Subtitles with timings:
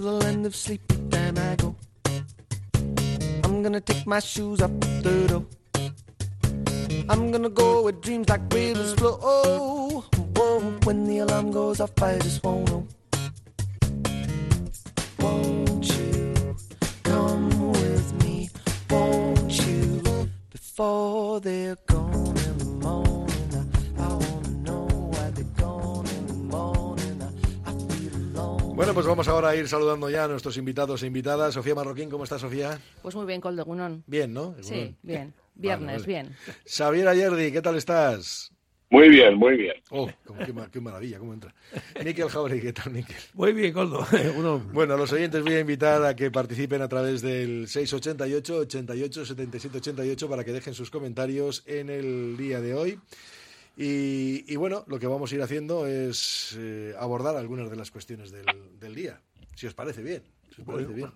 [0.00, 1.76] to the land of sleepy time I go.
[3.44, 5.44] I'm gonna take my shoes off the door.
[7.10, 9.18] I'm gonna go where dreams like rivers flow.
[10.36, 12.86] Whoa, when the alarm goes off, I just won't know.
[15.18, 16.56] Won't you
[17.02, 18.48] come with me?
[18.88, 20.30] Won't you?
[20.50, 21.76] Before they're
[29.00, 31.54] pues vamos ahora a ir saludando ya a nuestros invitados e invitadas.
[31.54, 32.78] Sofía Marroquín, ¿cómo está Sofía?
[33.00, 34.04] Pues muy bien, Coldo Gunón.
[34.06, 34.54] Bien, ¿no?
[34.60, 35.32] Sí, bien.
[35.54, 36.06] Viernes, vale.
[36.06, 36.36] bien.
[36.66, 38.52] Xavier Ayerdi, ¿qué tal estás?
[38.90, 39.72] Muy bien, muy bien.
[39.88, 40.06] Oh,
[40.44, 41.54] qué, qué maravilla, cómo entra.
[42.04, 43.16] Miquel Jauregui, ¿qué tal, Miquel?
[43.32, 44.06] Muy bien, Coldo.
[44.74, 49.24] Bueno, a los oyentes voy a invitar a que participen a través del 688 88
[49.24, 52.98] 77 88 para que dejen sus comentarios en el día de hoy.
[53.82, 57.90] Y, y bueno, lo que vamos a ir haciendo es eh, abordar algunas de las
[57.90, 58.44] cuestiones del,
[58.78, 59.22] del día,
[59.54, 60.22] si os parece bien.
[60.54, 61.10] Si os parece bien.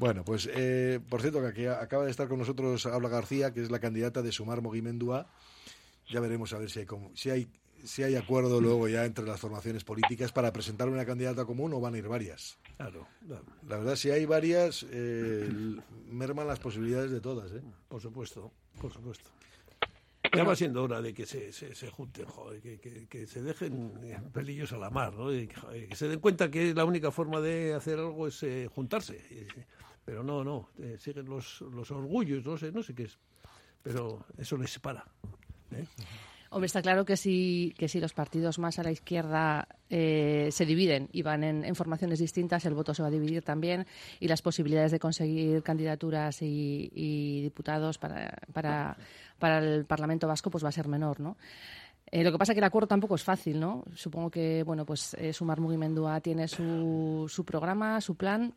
[0.00, 3.62] Bueno, pues eh, por cierto, que aquí acaba de estar con nosotros Habla García, que
[3.62, 5.28] es la candidata de Sumar Mogimendua.
[6.08, 7.48] Ya veremos a ver si hay, si hay
[7.84, 11.80] si hay acuerdo luego ya entre las formaciones políticas para presentar una candidata común o
[11.80, 12.58] van a ir varias.
[12.76, 15.48] claro, claro, La verdad, si hay varias, eh,
[16.10, 17.52] merman las posibilidades de todas.
[17.52, 17.62] ¿eh?
[17.88, 19.30] por supuesto, por supuesto.
[20.34, 23.92] Ya va siendo hora de que se, se, se junten, joder, que, que, se dejen
[24.32, 25.28] pelillos a la mar, ¿no?
[25.28, 29.20] Que, se den cuenta que la única forma de hacer algo es eh, juntarse.
[30.04, 33.18] Pero no, no, eh, siguen los, los orgullos, no sé, no sé qué es.
[33.82, 35.04] Pero eso les separa.
[35.72, 35.86] ¿eh?
[36.50, 40.64] Hombre, está claro que si, que si los partidos más a la izquierda eh, se
[40.64, 43.86] dividen y van en, formaciones distintas, el voto se va a dividir también
[44.18, 48.96] y las posibilidades de conseguir candidaturas y, y diputados para, para,
[49.38, 51.36] para el Parlamento Vasco pues va a ser menor, ¿no?
[52.10, 53.84] Eh, lo que pasa es que el acuerdo tampoco es fácil, ¿no?
[53.94, 58.54] Supongo que, bueno, pues eh, Sumar Mugimendua tiene su, su programa, su plan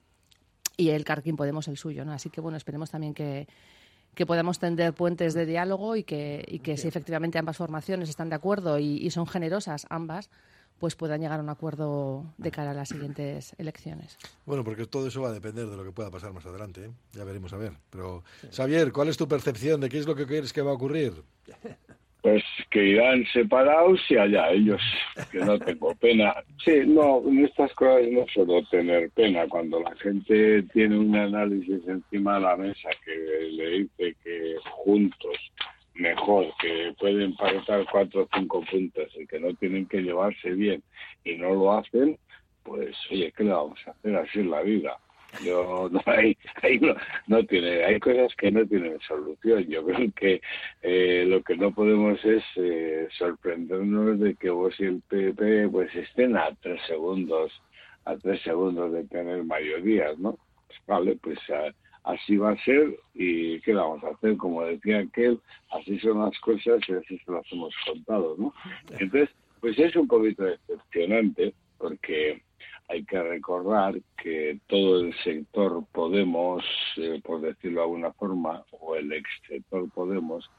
[0.78, 2.13] y el Carquín Podemos el suyo, ¿no?
[2.13, 3.47] Así que, bueno, esperemos también que,
[4.16, 8.29] que podamos tender puentes de diálogo y que, y que si efectivamente ambas formaciones están
[8.29, 10.29] de acuerdo y, y son generosas ambas,
[10.81, 14.17] pues puedan llegar a un acuerdo de cara a las siguientes elecciones.
[14.47, 16.85] Bueno, porque todo eso va a depender de lo que pueda pasar más adelante.
[16.85, 16.91] ¿eh?
[17.13, 17.73] Ya veremos a ver.
[17.91, 20.73] Pero, Xavier, ¿cuál es tu percepción de qué es lo que crees que va a
[20.73, 21.23] ocurrir?
[22.21, 24.81] Pues que irán separados y allá ellos,
[25.31, 26.35] que no tengo pena.
[26.63, 29.47] Sí, no, en estas cosas no suelo tener pena.
[29.47, 33.15] Cuando la gente tiene un análisis encima de la mesa que
[33.51, 35.51] le dice que juntos
[35.95, 40.83] mejor, que pueden pactar cuatro o cinco puntos y que no tienen que llevarse bien
[41.23, 42.17] y no lo hacen,
[42.63, 44.15] pues oye, ¿qué le vamos a hacer?
[44.15, 44.97] Así es la vida.
[45.40, 46.94] Yo no hay, hay no,
[47.28, 49.64] no tiene, hay cosas que no tienen solución.
[49.68, 50.42] Yo creo que
[50.81, 55.94] eh, lo que no podemos es eh, sorprendernos de que vos y el PP pues
[55.96, 57.52] estén a tres segundos,
[58.06, 60.38] a tres segundos de tener mayorías, ¿no?
[60.68, 65.00] Pues, vale, pues a- así va a ser y qué vamos a hacer, como decía
[65.00, 65.40] aquel,
[65.72, 68.53] así son las cosas y así se las hemos contado, ¿no?
[69.00, 72.42] Entonces, pues es un poquito decepcionante porque
[72.91, 76.63] hay que recordar que todo el sector Podemos,
[76.97, 80.50] eh, por decirlo de alguna forma, o el ex sector Podemos,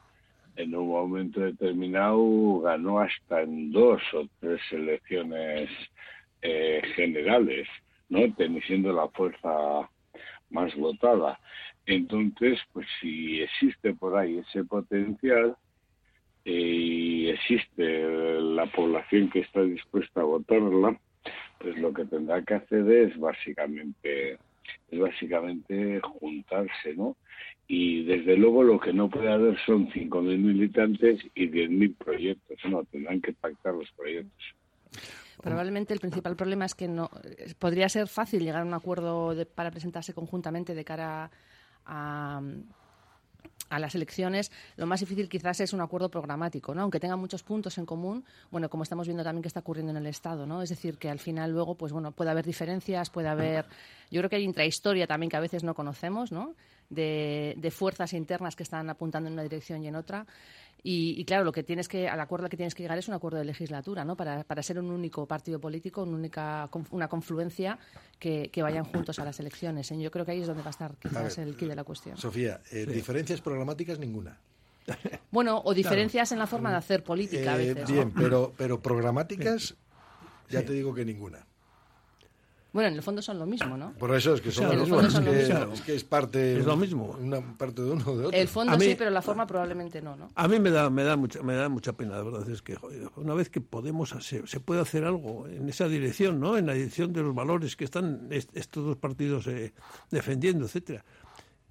[0.56, 5.68] en un momento determinado ganó hasta en dos o tres elecciones
[6.40, 7.68] eh, generales,
[8.08, 8.20] ¿no?
[8.34, 9.88] Ten- siendo la fuerza
[10.50, 11.38] más votada.
[11.86, 15.56] Entonces, pues si existe por ahí ese potencial
[16.44, 20.98] eh, y existe la población que está dispuesta a votarla,
[21.62, 24.38] pues lo que tendrá que hacer es básicamente
[24.90, 27.16] es básicamente juntarse, ¿no?
[27.66, 32.84] Y desde luego lo que no puede haber son 5.000 militantes y 10.000 proyectos, no,
[32.84, 34.54] tendrán que pactar los proyectos.
[35.42, 37.10] Probablemente el principal problema es que no
[37.58, 41.30] podría ser fácil llegar a un acuerdo para presentarse conjuntamente de cara
[41.86, 42.40] a,
[43.72, 44.52] a las elecciones.
[44.76, 46.82] Lo más difícil quizás es un acuerdo programático, ¿no?
[46.82, 49.96] Aunque tengan muchos puntos en común, bueno, como estamos viendo también que está ocurriendo en
[49.96, 50.60] el Estado, ¿no?
[50.60, 53.64] Es decir, que al final luego, pues bueno, puede haber diferencias, puede haber...
[54.10, 56.54] Yo creo que hay intrahistoria también que a veces no conocemos, ¿no?
[56.90, 60.26] De, de fuerzas internas que están apuntando en una dirección y en otra.
[60.84, 63.06] Y, y, claro, lo que tienes que, al acuerdo al que tienes que llegar es
[63.06, 64.16] un acuerdo de legislatura, ¿no?
[64.16, 67.78] Para, para ser un único partido político, una única una confluencia
[68.18, 69.90] que, que vayan juntos a las elecciones.
[69.92, 71.76] Y yo creo que ahí es donde va a estar quizás ver, el quid de
[71.76, 72.16] la cuestión.
[72.16, 74.38] Sofía, eh, diferencias programáticas ninguna.
[75.30, 79.76] Bueno, o diferencias en la forma de hacer política a Eh, bien, pero, pero programáticas,
[80.50, 81.46] ya te digo que ninguna.
[82.72, 83.92] Bueno, en el fondo son lo mismo, ¿no?
[83.94, 84.96] Por eso es que son Claro, lo mismo.
[84.96, 85.72] fondo Es son lo que, mismo.
[85.74, 86.58] es que es parte.
[86.58, 87.16] Es lo mismo.
[87.20, 88.38] Una parte de uno o de otro.
[88.40, 90.30] El fondo mí- sí, pero la forma probablemente no, ¿no?
[90.34, 92.74] A mí me da, me da mucha, me da mucha pena, la verdad es que
[92.76, 96.56] joder, una vez que podemos hacer, se puede hacer algo en esa dirección, ¿no?
[96.56, 99.74] En la dirección de los valores que están est- estos dos partidos eh,
[100.10, 101.04] defendiendo, etcétera,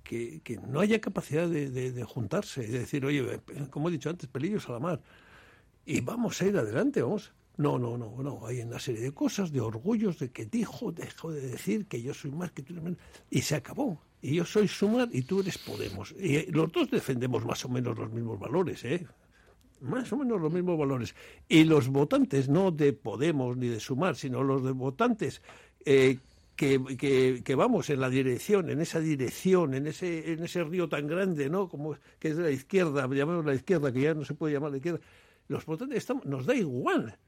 [0.04, 3.40] que, que no haya capacidad de, de- de juntarse y de decir, oye,
[3.72, 5.02] como he dicho antes, pelillos a la mar
[5.84, 7.32] y vamos a ir adelante, vamos.
[7.62, 8.48] No, no, no, no.
[8.48, 12.12] Hay una serie de cosas, de orgullos, de que dijo, dejó de decir que yo
[12.12, 13.00] soy más que tú eres menos.
[13.30, 14.02] Y se acabó.
[14.20, 16.16] Y yo soy Sumar y tú eres Podemos.
[16.20, 19.06] Y eh, los dos defendemos más o menos los mismos valores, ¿eh?
[19.80, 21.14] Más o menos los mismos valores.
[21.48, 25.44] Y los votantes, no de Podemos ni de Sumar, sino los de votantes
[25.86, 26.18] eh,
[26.56, 30.90] que, que, que vamos en la dirección, en esa dirección, en ese, en ese río
[30.90, 31.70] tan grande, ¿no?
[31.70, 34.72] Como que es de la izquierda, llamamos la izquierda, que ya no se puede llamar
[34.72, 35.00] la izquierda.
[35.48, 37.20] Los votantes estamos, nos da igual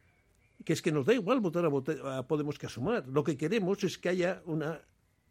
[0.63, 3.07] que es que nos da igual votar a, a Podemos que a Sumar.
[3.07, 4.81] Lo que queremos es que haya una,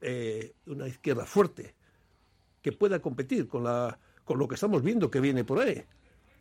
[0.00, 1.74] eh, una izquierda fuerte
[2.60, 5.82] que pueda competir con, la, con lo que estamos viendo que viene por ahí.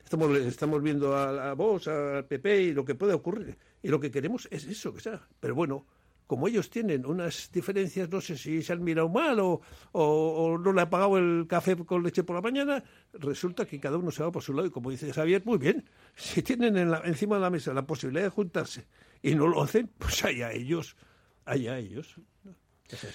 [0.04, 3.58] Estamos, estamos viendo a la Vox, al PP y lo que puede ocurrir.
[3.82, 5.28] Y lo que queremos es eso, que sea.
[5.40, 5.86] Pero bueno,
[6.32, 9.60] como ellos tienen unas diferencias, no sé si se han mirado mal o,
[9.92, 10.02] o-
[10.46, 12.82] o no le ha pagado el café con leche por la mañana,
[13.12, 14.66] resulta que cada uno se va por su lado.
[14.66, 15.84] Y como dice Xavier, muy bien,
[16.16, 18.86] si tienen en la- encima de la mesa la posibilidad de juntarse
[19.22, 20.96] y no lo hacen, pues allá ellos,
[21.44, 22.16] allá ellos.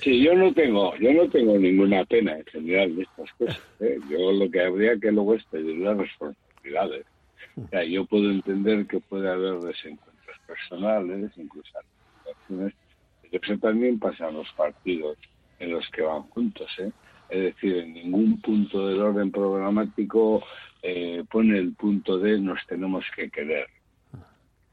[0.02, 3.62] Sí, yo no tengo, yo no tengo ninguna pena en general de estas cosas.
[3.80, 3.98] ¿eh?
[4.10, 7.06] Yo lo que habría que luego es pedir las responsabilidades.
[7.56, 11.78] O sea, yo puedo entender que puede haber desencuentros personales, incluso
[13.32, 15.18] eso también pasa en los partidos
[15.58, 16.70] en los que van juntos.
[16.78, 16.90] ¿eh?
[17.28, 20.42] Es decir, en ningún punto del orden programático
[20.82, 23.68] eh, pone el punto de nos tenemos que querer.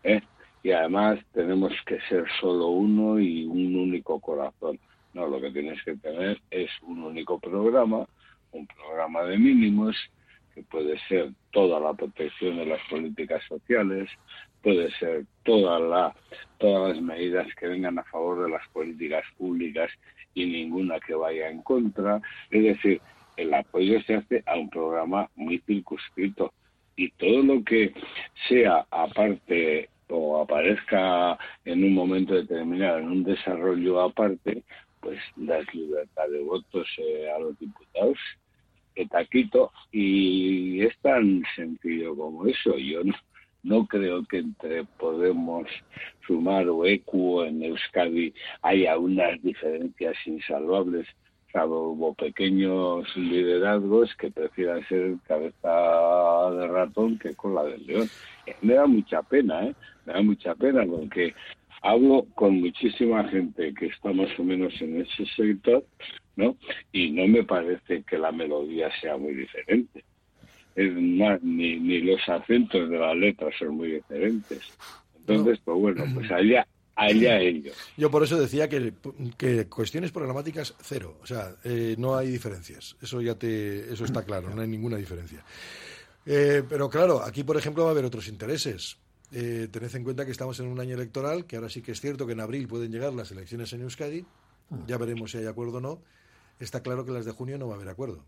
[0.03, 0.21] ¿eh?
[0.63, 4.79] y además tenemos que ser solo uno y un único corazón.
[5.13, 8.07] No, lo que tienes que tener es un único programa,
[8.53, 9.95] un programa de mínimos,
[10.55, 14.09] que puede ser toda la protección de las políticas sociales,
[14.63, 16.15] puede ser toda la,
[16.57, 19.91] todas las medidas que vengan a favor de las políticas públicas
[20.33, 22.21] y ninguna que vaya en contra.
[22.49, 23.01] Es decir,
[23.37, 26.53] el apoyo se hace a un programa muy circunscrito
[26.95, 27.93] y todo lo que
[28.47, 34.63] sea aparte o aparezca en un momento determinado en un desarrollo aparte,
[34.99, 38.17] pues das libertad de votos eh, a los diputados,
[39.09, 42.77] taquito, y es tan sencillo como eso.
[42.77, 43.13] Yo no,
[43.63, 45.67] no creo que entre Podemos,
[46.27, 51.07] Sumar o ECU en Euskadi haya unas diferencias insalvables,
[51.51, 58.09] salvo pequeños liderazgos que prefieran ser cabeza de ratón que cola del león.
[58.45, 59.75] Eh, Me da mucha pena, ¿eh?
[60.05, 61.33] Me da mucha pena porque
[61.81, 65.85] hablo con muchísima gente que está más o menos en ese sector,
[66.35, 66.57] ¿no?
[66.91, 70.03] Y no me parece que la melodía sea muy diferente.
[70.75, 74.61] Es más, ni, ni los acentos de las letras son muy diferentes.
[75.19, 77.75] Entonces, pues bueno, pues allá, allá ellos.
[77.97, 78.93] Yo por eso decía que,
[79.37, 82.95] que cuestiones programáticas cero, o sea, eh, no hay diferencias.
[83.01, 85.43] Eso ya te, eso está claro, no hay ninguna diferencia.
[86.25, 88.97] Eh, pero claro, aquí por ejemplo va a haber otros intereses.
[89.31, 92.01] Eh, tened en cuenta que estamos en un año electoral, que ahora sí que es
[92.01, 94.25] cierto que en abril pueden llegar las elecciones en Euskadi.
[94.87, 96.01] Ya veremos si hay acuerdo o no.
[96.59, 98.25] Está claro que las de junio no va a haber acuerdo.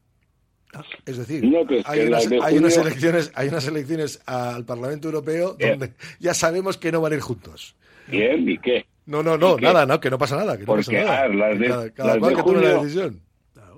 [1.06, 4.66] Es decir, No, hay, unas, las de hay unas junio- elecciones, hay unas elecciones al
[4.66, 5.80] Parlamento Europeo Bien.
[5.80, 7.76] donde ya sabemos que no van a ir juntos.
[8.08, 8.86] Bien, ¿y qué?
[9.06, 11.22] No, no, no, nada, no, que no pasa nada, que no Porque, pasa nada.
[11.24, 13.22] a ver, las de- cada cada las cual de que tome la junio- decisión.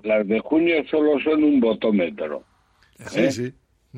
[0.02, 2.42] Las de junio solo son un botómetro.
[3.06, 3.30] Sí, ¿eh?
[3.32, 3.52] sí.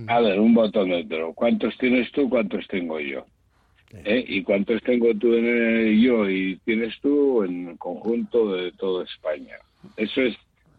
[0.06, 1.32] A ver, un botómetro.
[1.35, 2.28] ¿Cuántos tienes tú?
[2.28, 3.25] ¿Cuántos tengo yo?
[3.92, 4.25] ¿Eh?
[4.28, 9.04] ¿Y cuántos tengo tú en el- yo y tienes tú en el conjunto de toda
[9.04, 9.56] España?
[9.97, 10.37] Eso es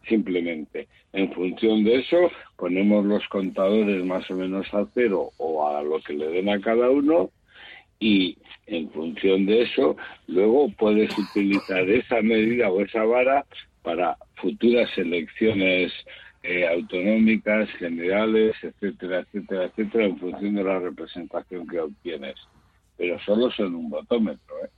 [0.07, 0.87] simplemente.
[1.13, 5.99] En función de eso, ponemos los contadores más o menos a cero o a lo
[6.01, 7.29] que le den a cada uno
[7.99, 9.95] y en función de eso,
[10.27, 13.45] luego puedes utilizar esa medida o esa vara
[13.83, 15.91] para futuras elecciones
[16.43, 22.35] eh, autonómicas, generales, etcétera, etcétera, etcétera, en función de la representación que obtienes.
[22.97, 24.69] Pero solo son un botómetro, ¿eh?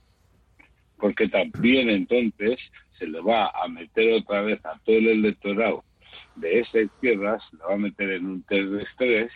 [0.98, 2.58] Porque también entonces
[2.98, 5.84] se le va a meter otra vez a todo el electorado
[6.36, 9.32] de esa izquierda, se le va a meter en un test de estrés,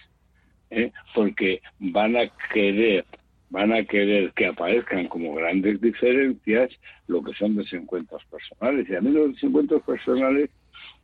[0.70, 0.92] ¿eh?
[1.14, 3.04] porque van a querer
[3.50, 6.70] van a querer que aparezcan como grandes diferencias
[7.06, 8.86] lo que son desencuentros personales.
[8.90, 10.50] Y a mí los desencuentros personales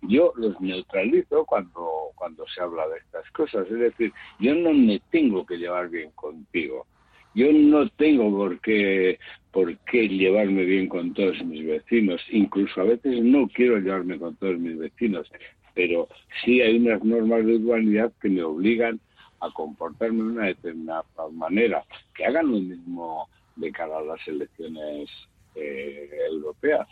[0.03, 3.67] yo los neutralizo cuando, cuando se habla de estas cosas.
[3.71, 6.87] Es decir, yo no me tengo que llevar bien contigo.
[7.35, 9.19] Yo no tengo por qué,
[9.51, 14.37] por qué llevarme bien con todos mis vecinos, incluso a veces no quiero llevarme con
[14.37, 15.31] todos mis vecinos,
[15.75, 16.09] pero
[16.45, 19.01] sí hay unas normas de urbanidad que me obligan
[19.41, 25.11] a comportarme de una determinada manera, que hagan lo mismo de cara a las elecciones
[25.57, 26.89] eh, europeas.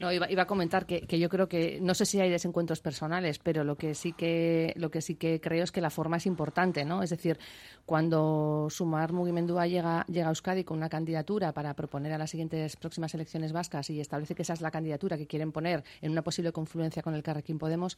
[0.00, 3.38] No, iba, iba a comentar que, yo creo que no sé si hay desencuentros personales,
[3.38, 6.26] pero lo que sí que lo que sí que creo es que la forma es
[6.26, 7.02] importante, ¿no?
[7.02, 7.38] Es decir,
[7.86, 12.76] cuando Sumar Mugimendúa llega llega a Euskadi con una candidatura para proponer a las siguientes
[12.76, 16.22] próximas elecciones vascas y establece que esa es la candidatura que quieren poner en una
[16.22, 17.96] posible confluencia con el Carrequín Podemos,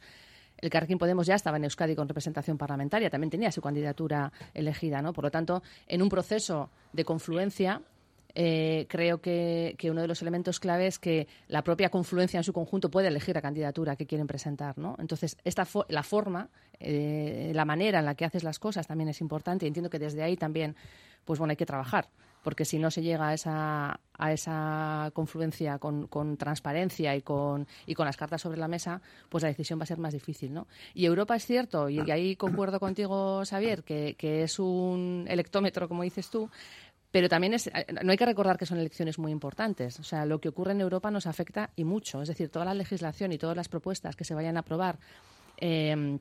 [0.57, 5.01] el Carrequín Podemos ya estaba en Euskadi con representación parlamentaria, también tenía su candidatura elegida,
[5.01, 5.13] ¿no?
[5.13, 7.81] Por lo tanto, en un proceso de confluencia
[8.35, 12.43] eh, creo que, que, uno de los elementos clave es que la propia confluencia en
[12.43, 14.77] su conjunto puede elegir la candidatura que quieren presentar.
[14.77, 14.95] ¿no?
[14.99, 19.09] Entonces, esta fo la forma, eh, la manera en la que haces las cosas también
[19.09, 20.75] es importante y entiendo que desde ahí también
[21.25, 22.09] pues bueno, hay que trabajar
[22.47, 27.67] porque si no se llega a esa, a esa confluencia con, con, transparencia y con,
[27.85, 30.53] y con las cartas sobre la mesa, pues la decisión va a ser más difícil.
[30.53, 30.65] ¿no?
[30.93, 35.89] Y Europa es cierto, y, y ahí concuerdo contigo, Xavier, que, que es un electómetro,
[35.89, 36.49] como dices tú,
[37.11, 37.69] pero también es,
[38.03, 39.99] no hay que recordar que son elecciones muy importantes.
[39.99, 42.21] O sea, lo que ocurre en Europa nos afecta y mucho.
[42.21, 44.99] Es decir, toda la legislación y todas las propuestas que se vayan a aprobar
[45.57, 46.19] eh,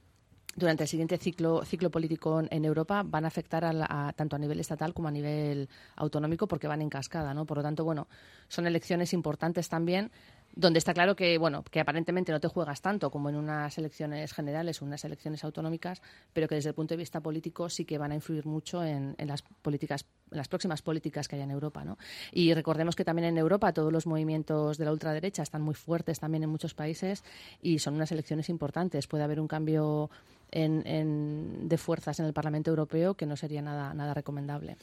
[0.57, 4.39] durante el siguiente ciclo, ciclo político en Europa van a afectar a, a, tanto a
[4.39, 7.45] nivel estatal como a nivel autonómico porque van en cascada, ¿no?
[7.45, 8.09] Por lo tanto, bueno,
[8.49, 10.11] son elecciones importantes también
[10.57, 14.33] donde está claro que bueno que aparentemente no te juegas tanto como en unas elecciones
[14.33, 16.01] generales o unas elecciones autonómicas
[16.33, 19.15] pero que desde el punto de vista político sí que van a influir mucho en,
[19.19, 21.99] las políticas las próximas políticas que haya en Europa ¿no?
[22.33, 26.19] y recordemos que también en Europa todos los movimientos de la ultraderecha están muy fuertes
[26.19, 27.23] también en muchos países
[27.61, 30.11] y son unas elecciones importantes puede haber un cambio
[30.57, 34.77] en, de fuerzas en el Parlamento Europeo que no sería nada, nada recomendable.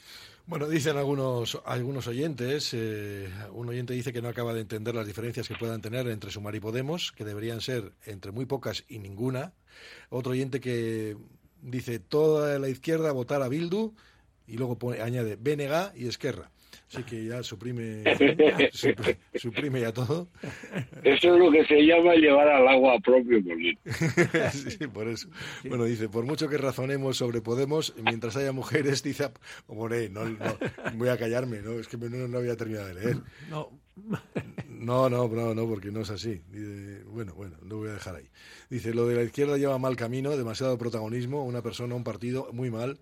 [0.46, 5.06] Bueno, dicen algunos, algunos oyentes, eh, un oyente dice que no acaba de entender las
[5.06, 8.98] diferencias que puedan tener entre Sumar y Podemos, que deberían ser entre muy pocas y
[8.98, 9.52] ninguna.
[10.10, 11.16] Otro oyente que
[11.60, 13.94] dice toda la izquierda votar a Bildu
[14.46, 16.50] y luego añade BNG y Esquerra.
[16.88, 18.04] Así que ya suprime,
[18.72, 20.28] suprime, suprime, ya todo.
[21.02, 23.80] Eso es lo que se llama llevar al agua propio molino.
[24.52, 25.28] sí, por eso.
[25.62, 25.68] Sí.
[25.68, 29.30] Bueno, dice, por mucho que razonemos sobre Podemos, mientras haya mujeres, dice,
[29.66, 30.58] hombre, no, no,
[30.94, 31.72] voy a callarme, ¿no?
[31.72, 33.16] Es que no, no había terminado de leer.
[33.50, 33.70] No.
[34.68, 36.42] No, no, no, no, porque no es así.
[37.06, 38.28] Bueno, bueno, lo voy a dejar ahí.
[38.68, 42.70] Dice, lo de la izquierda lleva mal camino, demasiado protagonismo, una persona, un partido, muy
[42.70, 42.98] mal.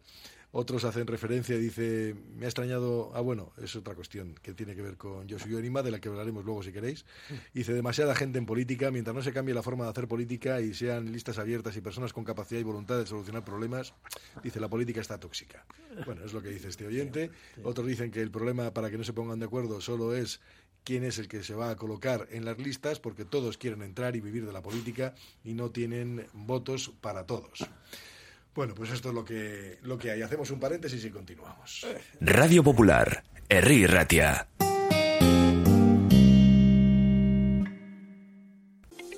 [0.54, 4.82] Otros hacen referencia, dice, me ha extrañado, ah bueno, es otra cuestión que tiene que
[4.82, 7.06] ver con Josué Orima, de la que hablaremos luego si queréis.
[7.54, 10.74] Dice, demasiada gente en política, mientras no se cambie la forma de hacer política y
[10.74, 13.94] sean listas abiertas y personas con capacidad y voluntad de solucionar problemas,
[14.44, 15.64] dice, la política está tóxica.
[16.04, 17.30] Bueno, es lo que dice este oyente.
[17.64, 20.40] Otros dicen que el problema para que no se pongan de acuerdo solo es
[20.84, 24.16] quién es el que se va a colocar en las listas, porque todos quieren entrar
[24.16, 27.66] y vivir de la política y no tienen votos para todos.
[28.54, 30.22] Bueno, pues esto es lo que, lo que hay.
[30.22, 31.86] Hacemos un paréntesis y continuamos.
[32.20, 34.46] Radio Popular, Herri Ratia.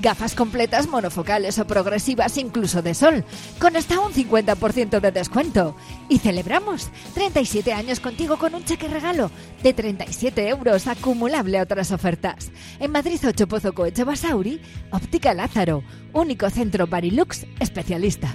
[0.00, 3.24] Gafas completas monofocales o progresivas incluso de sol,
[3.58, 5.76] con hasta un 50% de descuento.
[6.08, 9.30] Y celebramos 37 años contigo con un cheque regalo
[9.62, 12.52] de 37 euros acumulable a otras ofertas.
[12.78, 14.60] En Madrid 8 Pozo Coeche Basauri,
[14.92, 18.34] Óptica Lázaro, único centro Barilux especialista.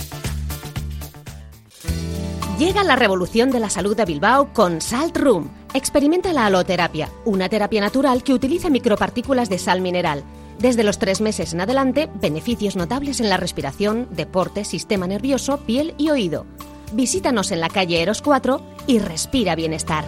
[2.61, 5.49] Llega la revolución de la salud de Bilbao con Salt Room.
[5.73, 10.23] Experimenta la aloterapia, una terapia natural que utiliza micropartículas de sal mineral.
[10.59, 15.95] Desde los tres meses en adelante, beneficios notables en la respiración, deporte, sistema nervioso, piel
[15.97, 16.45] y oído.
[16.93, 20.05] Visítanos en la calle Eros 4 y respira bienestar.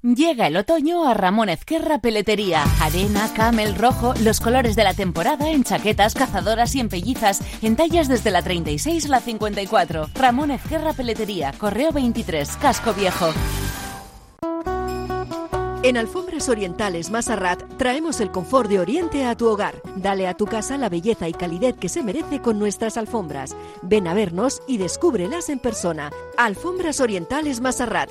[0.00, 2.62] Llega el otoño a Ramón Ezquerra Peletería.
[2.80, 7.74] Arena, camel, rojo, los colores de la temporada en chaquetas, cazadoras y en pellizas, en
[7.74, 10.10] tallas desde la 36 a la 54.
[10.14, 13.32] Ramón Ezquerra Peletería, Correo 23, Casco Viejo.
[15.84, 19.80] En Alfombras Orientales Masarrat traemos el confort de Oriente a tu hogar.
[19.96, 23.56] Dale a tu casa la belleza y calidez que se merece con nuestras alfombras.
[23.82, 26.10] Ven a vernos y descúbrelas en persona.
[26.36, 28.10] Alfombras Orientales Masarrat,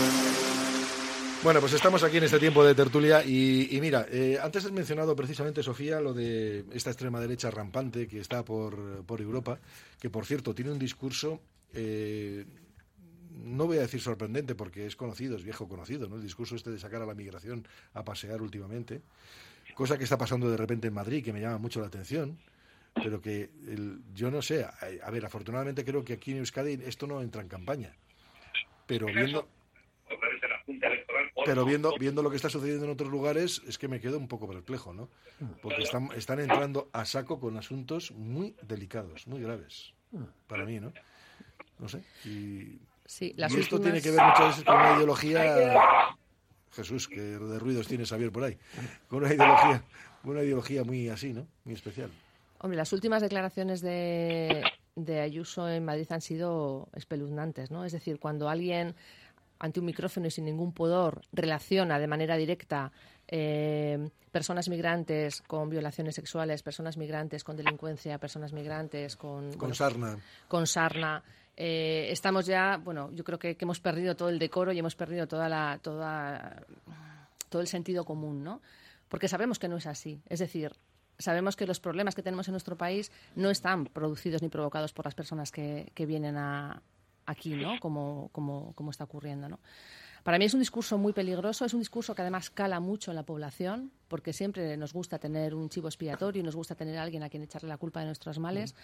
[1.43, 4.71] Bueno, pues estamos aquí en este tiempo de tertulia y, y mira, eh, antes has
[4.71, 9.57] mencionado precisamente, Sofía, lo de esta extrema derecha rampante que está por, por Europa,
[9.99, 11.41] que por cierto tiene un discurso,
[11.73, 12.45] eh,
[13.31, 16.17] no voy a decir sorprendente porque es conocido, es viejo conocido, ¿no?
[16.17, 19.01] El discurso este de sacar a la migración a pasear últimamente,
[19.73, 22.37] cosa que está pasando de repente en Madrid, que me llama mucho la atención
[22.93, 26.73] pero que el, yo no sé, a, a ver, afortunadamente creo que aquí en Euskadi
[26.85, 27.95] esto no entra en campaña,
[28.85, 29.47] pero viendo
[31.45, 34.27] pero viendo viendo lo que está sucediendo en otros lugares es que me quedo un
[34.27, 35.09] poco perplejo, ¿no?
[35.61, 39.93] Porque están, están entrando a saco con asuntos muy delicados, muy graves,
[40.47, 40.91] para mí, ¿no?
[41.79, 42.03] No sé.
[42.25, 46.15] Y, Sí, las y esto últimas- tiene que ver muchas veces con una ideología...
[46.73, 48.57] Jesús, que de ruidos tiene Xavier por ahí.
[49.09, 49.83] Con una ideología,
[50.23, 51.45] una ideología muy así, ¿no?
[51.65, 52.09] Muy especial.
[52.59, 54.63] Hombre, las últimas declaraciones de,
[54.95, 57.83] de Ayuso en Madrid han sido espeluznantes, ¿no?
[57.83, 58.95] Es decir, cuando alguien
[59.61, 62.91] ante un micrófono y sin ningún pudor relaciona de manera directa
[63.27, 69.51] eh, personas migrantes con violaciones sexuales, personas migrantes con delincuencia, personas migrantes con...
[69.51, 70.17] Con bueno, sarna.
[70.47, 71.23] con sarna.
[71.55, 74.95] Eh, estamos ya, bueno, yo creo que, que hemos perdido todo el decoro y hemos
[74.95, 76.65] perdido toda la, toda,
[77.49, 78.61] todo el sentido común, ¿no?
[79.09, 80.23] Porque sabemos que no es así.
[80.27, 80.75] Es decir,
[81.19, 85.05] sabemos que los problemas que tenemos en nuestro país no están producidos ni provocados por
[85.05, 86.81] las personas que, que vienen a,
[87.25, 87.79] aquí, ¿no?
[87.79, 89.59] Como, como, como está ocurriendo, ¿no?
[90.23, 93.15] Para mí es un discurso muy peligroso, es un discurso que además cala mucho en
[93.15, 97.01] la población, porque siempre nos gusta tener un chivo expiatorio y nos gusta tener a
[97.01, 98.75] alguien a quien echarle la culpa de nuestros males,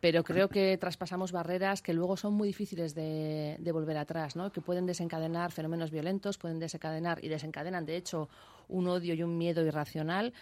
[0.00, 4.50] pero creo que traspasamos barreras que luego son muy difíciles de, de volver atrás, ¿no?
[4.52, 8.30] que pueden desencadenar fenómenos violentos, pueden desencadenar y desencadenan, de hecho,
[8.68, 10.32] un odio y un miedo irracional,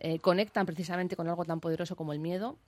[0.00, 2.58] eh, conectan precisamente con algo tan poderoso como el miedo.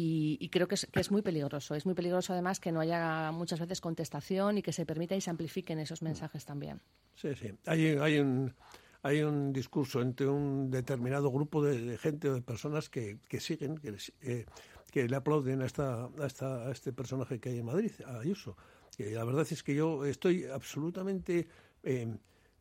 [0.00, 1.74] Y, y creo que es, que es muy peligroso.
[1.74, 5.20] Es muy peligroso además que no haya muchas veces contestación y que se permita y
[5.20, 6.80] se amplifiquen esos mensajes también.
[7.16, 7.48] Sí, sí.
[7.66, 8.54] Hay, hay un
[9.02, 13.40] hay un discurso entre un determinado grupo de, de gente o de personas que, que
[13.40, 14.44] siguen, que, les- eh,
[14.92, 18.18] que le aplauden a, esta, a, esta, a este personaje que hay en Madrid, a
[18.20, 18.56] Ayuso.
[18.96, 21.48] Que la verdad es que yo estoy absolutamente,
[21.82, 22.08] eh,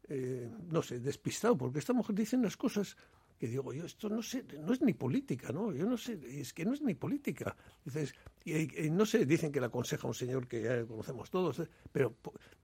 [0.09, 2.95] eh, no sé, despistado, porque esta mujer dice unas cosas
[3.39, 5.71] que digo yo, esto no sé, no es ni política, ¿no?
[5.71, 7.55] Yo no sé, es que no es ni política.
[7.85, 11.59] Dices, y, y no sé, dicen que le aconseja un señor que ya conocemos todos,
[11.59, 11.67] ¿eh?
[11.91, 12.15] pero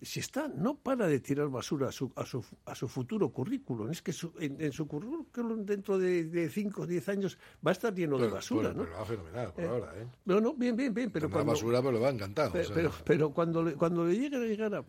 [0.02, 3.92] si está, no para de tirar basura a su, a su, a su futuro currículum.
[3.92, 7.74] Es que su- en, en su currículum dentro de 5 o 10 años va a
[7.74, 8.84] estar lleno de Pero- basura, pero- ¿no?
[8.86, 10.08] pero va fenomenal por Eh, ahora, ¿eh?
[10.26, 12.52] No, no, bien, bien, bien, pero cuando, basura, pero le va encantado.
[12.54, 12.76] Pe- o sea.
[12.76, 14.84] pero, pero cuando le, cuando le llegue a llegar a...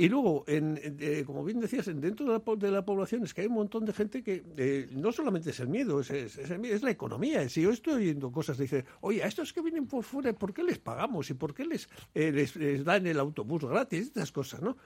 [0.00, 3.34] Y luego, en, eh, como bien decías, en- dentro de la, de la población es
[3.34, 6.82] que hay un montón de gente que eh, no solamente es el miedo, es, es,
[6.84, 7.48] la economía.
[7.48, 10.62] Si yo estoy oyendo cosas, dice, oye, a estos que vienen por fuera, ¿por qué
[10.62, 11.28] les pagamos?
[11.30, 14.02] ¿Y por qué les, eh, les dan el autobús gratis?
[14.06, 14.76] Estas cosas, ¿no?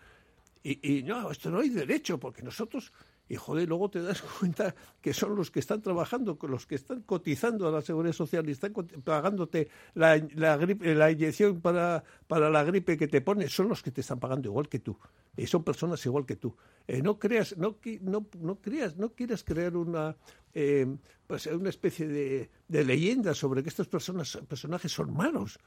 [0.64, 2.90] Y, y no, esto no hay derecho, porque nosotros,
[3.33, 7.01] y joder, luego te das cuenta que son los que están trabajando, los que están
[7.01, 13.09] cotizando a la seguridad social y están pagándote la, inyección para, para la gripe que
[13.09, 14.99] te pones, son los que te están pagando igual que tú.
[15.35, 16.55] Y son personas igual que tú.
[16.87, 20.14] Eh, no creas, no, no, no creas, no quieras crear una,
[20.53, 20.95] eh,
[21.27, 25.59] pues una especie de, leyenda sobre que estos personas, personajes son malos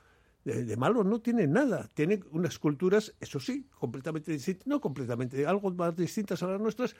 [0.43, 1.89] de, de malo no tiene nada.
[1.93, 6.95] Tiene unas culturas, eso sí, completamente distintas, no completamente, algo más distintas a las nuestras,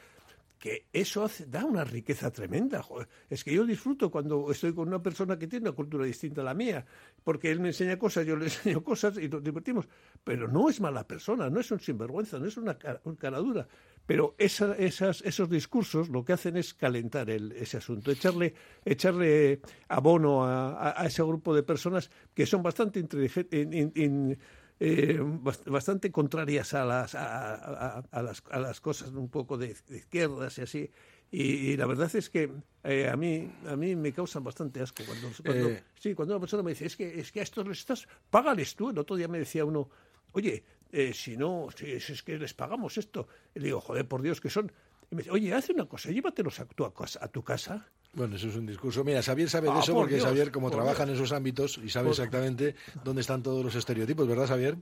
[0.66, 2.84] que eso hace, da una riqueza tremenda.
[3.30, 6.44] Es que yo disfruto cuando estoy con una persona que tiene una cultura distinta a
[6.44, 6.84] la mía,
[7.24, 9.88] porque él me enseña cosas, yo le enseño cosas y nos divertimos.
[10.24, 13.38] Pero no es mala persona, no es un sinvergüenza, no es una, cara- una cara
[13.38, 13.68] dura.
[14.08, 19.62] Pero esa- esas, esos discursos lo que hacen es calentar el- ese asunto, echarle, echarle
[19.88, 24.40] abono a ese grupo de personas que son bastante inteligentes.
[24.80, 29.58] Eh, bast- bastante contrarias a las, a, a- a las, a las cosas un poco
[29.58, 30.92] de, de izquierdas y así.
[31.32, 32.52] Y, y la verdad es que
[32.84, 35.84] eh, a mí a mí me causan bastante asco cuando, cuando- Eh.
[36.00, 38.76] sí, cuando una persona me dice es que es que a estos les estás págales
[38.76, 39.90] tú el otro día me decía uno
[40.34, 44.22] oye eh, si no si, es que les pagamos esto y le digo joder por
[44.22, 44.72] Dios que son
[45.10, 48.48] y me dice oye haz una cosa llévatelos a tu, a tu casa Bueno, eso
[48.48, 49.04] es un discurso.
[49.04, 51.10] Mira, Xavier sabe de Ah, eso por porque Dios, Xavier, como por trabaja Dios.
[51.10, 54.76] en esos ámbitos y sabe Por- exactamente dónde están todos los estereotipos, ¿verdad, Xavier?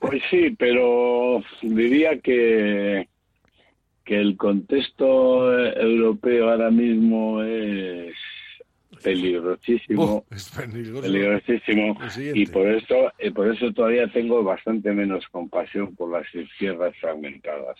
[0.00, 3.08] Pues sí, pero diría que,
[4.04, 8.14] que el contexto europeo ahora mismo es
[9.02, 10.24] peligrosísimo.
[10.30, 11.02] Es peligroso.
[11.02, 11.98] peligrosísimo
[12.34, 17.76] y por eso y por eso todavía tengo bastante menos compasión por las izquierdas fragmentadas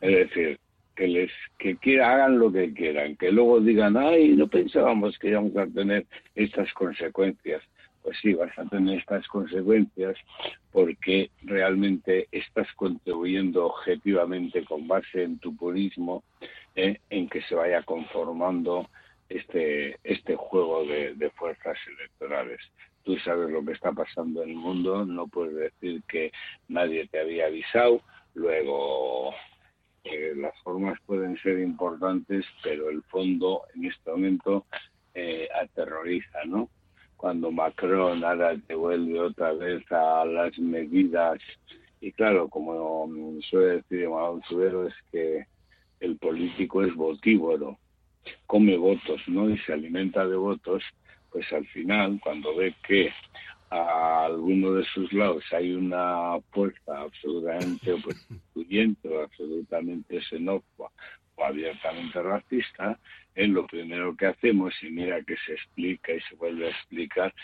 [0.00, 0.58] es decir
[0.94, 5.28] que les que quiera, hagan lo que quieran que luego digan ay no pensábamos que
[5.28, 7.62] íbamos a tener estas consecuencias
[8.02, 10.16] pues sí vas a tener estas consecuencias
[10.70, 16.22] porque realmente estás contribuyendo objetivamente con base en tu purismo
[16.76, 18.88] eh, en que se vaya conformando
[19.28, 22.60] este este juego de, de fuerzas electorales.
[23.04, 26.32] Tú sabes lo que está pasando en el mundo, no puedes decir que
[26.68, 28.00] nadie te había avisado.
[28.34, 29.34] Luego,
[30.04, 34.66] eh, las formas pueden ser importantes, pero el fondo en este momento
[35.14, 36.68] eh, aterroriza, ¿no?
[37.16, 41.38] Cuando Macron ahora te vuelve otra vez a las medidas,
[42.00, 43.08] y claro, como
[43.48, 45.46] suele decir Manuel Subero, es que
[46.00, 47.78] el político es votívoro
[48.46, 49.50] come votos, ¿no?
[49.50, 50.82] Y se alimenta de votos,
[51.30, 53.12] pues al final, cuando ve que
[53.74, 57.92] a alguno de sus lados hay una fuerza absolutamente
[59.04, 60.90] o absolutamente xenófoba
[61.36, 62.96] o abiertamente racista,
[63.34, 67.34] es lo primero que hacemos, y mira que se explica y se vuelve a explicar,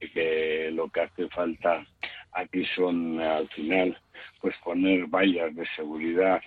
[0.00, 1.86] que lo que hace falta
[2.32, 3.96] aquí son, al final,
[4.40, 6.42] pues poner vallas de seguridad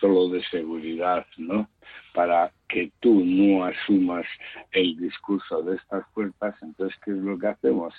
[0.00, 1.68] solo de seguridad, ¿no?
[2.14, 4.26] Para que tú no asumas
[4.72, 7.94] el discurso de estas fuerzas, entonces, ¿qué es lo que hacemos?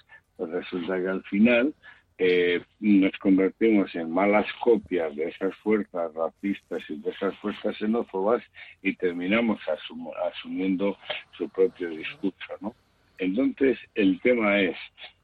[0.48, 1.74] Resulta que al final
[2.18, 8.44] eh, nos convertimos en malas copias de esas fuerzas racistas y de esas fuerzas xenófobas
[8.82, 10.98] y terminamos asum- asumiendo
[11.38, 12.76] su propio discurso, ¿no?
[13.18, 14.76] Entonces, el tema es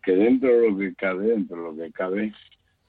[0.03, 2.33] que dentro de lo que cabe, dentro de lo que cabe,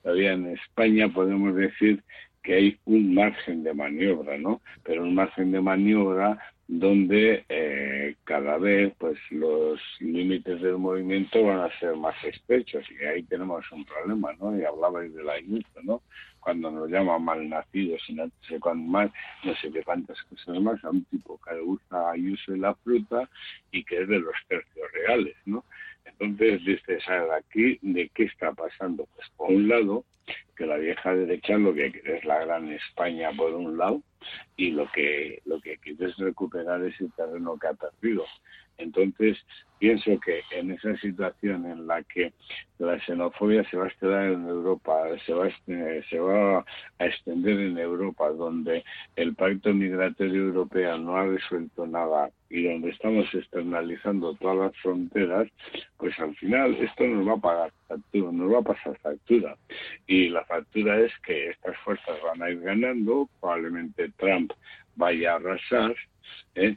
[0.03, 2.03] todavía en España podemos decir
[2.43, 4.61] que hay un margen de maniobra, ¿no?
[4.85, 11.61] Pero un margen de maniobra donde eh, cada vez pues los límites del movimiento van
[11.61, 14.57] a ser más estrechos y ahí tenemos un problema, ¿no?
[14.57, 16.03] Y hablabais de la Ayuso, ¿no?
[16.41, 19.11] Cuando nos llaman malnacidos y no sé cuánto más,
[19.45, 22.75] no sé qué tantas cosas más, a un tipo que le gusta Ayuso y la
[22.75, 23.29] fruta
[23.73, 25.65] y que es de los tercios reales, ¿no?
[26.19, 29.07] Entonces dices, ¿sabes aquí de qué está pasando?
[29.15, 30.05] Pues por un lado,
[30.57, 34.03] que la vieja derecha lo que quiere es la gran España por un lado
[34.57, 38.25] y lo que lo que quiere es recuperar ese terreno que ha perdido.
[38.77, 39.39] Entonces,
[39.79, 42.33] pienso que en esa situación en la que
[42.79, 46.65] la xenofobia se va a extender en Europa, se va a, este- se va
[46.99, 48.85] a extender en Europa, donde
[49.17, 55.49] el pacto migratorio europeo no ha resuelto nada y donde estamos externalizando todas las fronteras,
[55.99, 59.57] pues al final esto nos va a pagar factura, nos va a pasar factura.
[60.07, 64.53] Y la factura es que estas fuerzas van a ir ganando, probablemente Trump
[64.97, 65.95] vaya a arrasar,
[66.55, 66.77] ¿eh?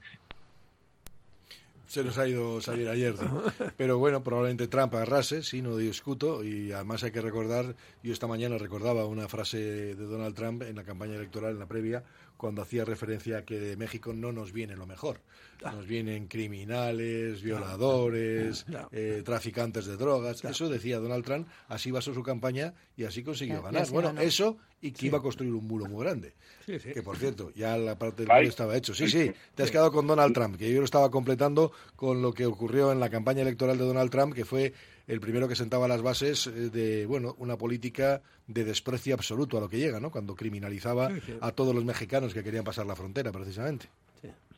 [1.91, 3.21] Se nos ha ido salir ayer.
[3.21, 3.43] ¿no?
[3.77, 6.41] Pero bueno, probablemente Trump arrase, sí, no discuto.
[6.41, 10.77] Y además hay que recordar, yo esta mañana recordaba una frase de Donald Trump en
[10.77, 12.05] la campaña electoral, en la previa,
[12.41, 15.21] cuando hacía referencia a que de México no nos viene lo mejor.
[15.61, 20.43] Nos vienen criminales, violadores, eh, traficantes de drogas.
[20.43, 23.87] Eso decía Donald Trump, así basó su campaña y así consiguió ganar.
[23.91, 24.21] Bueno, ganó.
[24.21, 26.33] eso y que iba a construir un muro muy grande.
[26.65, 26.93] Sí, sí.
[26.93, 28.95] Que por cierto, ya la parte del muro estaba hecho.
[28.95, 32.33] Sí, sí, te has quedado con Donald Trump, que yo lo estaba completando con lo
[32.33, 34.73] que ocurrió en la campaña electoral de Donald Trump, que fue
[35.07, 39.61] el primero que sentaba las bases eh, de, bueno, una política de desprecio absoluto a
[39.61, 40.11] lo que llega, ¿no?
[40.11, 41.09] Cuando criminalizaba
[41.41, 43.87] a todos los mexicanos que querían pasar la frontera, precisamente.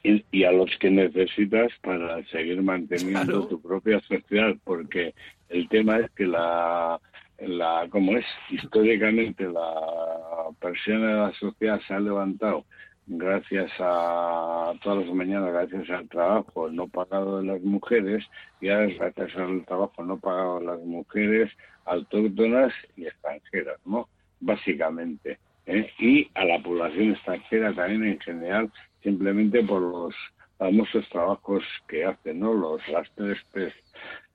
[0.03, 3.47] y, y a los que necesitas para seguir manteniendo Claro.
[3.47, 5.13] tu propia sociedad, porque
[5.49, 6.99] el tema es que la,
[7.39, 12.65] la como es históricamente la persiana de la sociedad se ha levantado
[13.07, 18.25] gracias a todas las mañanas, gracias al trabajo no pagado de las mujeres
[18.61, 21.51] y ahora es gracias al trabajo no pagado de las mujeres
[21.85, 24.07] autóctonas y extranjeras, ¿no?
[24.39, 25.39] Básicamente.
[25.65, 25.89] ¿eh?
[25.99, 30.15] Y a la población extranjera también en general, simplemente por los
[30.57, 32.53] famosos trabajos que hacen, ¿no?
[32.53, 33.73] Los las tres P's,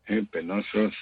[0.09, 0.25] ¿eh?
[0.31, 0.95] penosos,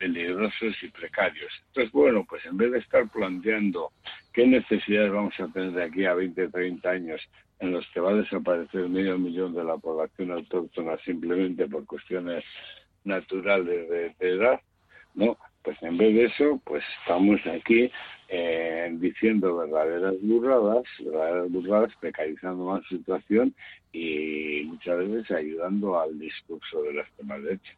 [0.00, 1.52] peligrosos y precarios.
[1.68, 3.92] Entonces, bueno, pues en vez de estar planteando
[4.32, 7.20] qué necesidades vamos a tener de aquí a 20, 30 años
[7.58, 12.42] en los que va a desaparecer medio millón de la población autóctona simplemente por cuestiones
[13.04, 14.60] naturales de, de edad,
[15.14, 17.90] no, pues en vez de eso, pues estamos aquí
[18.28, 23.54] eh, diciendo verdaderas burradas, verdaderas burradas, precarizando más la situación
[23.92, 27.74] y muchas veces ayudando al discurso de la extrema derecha.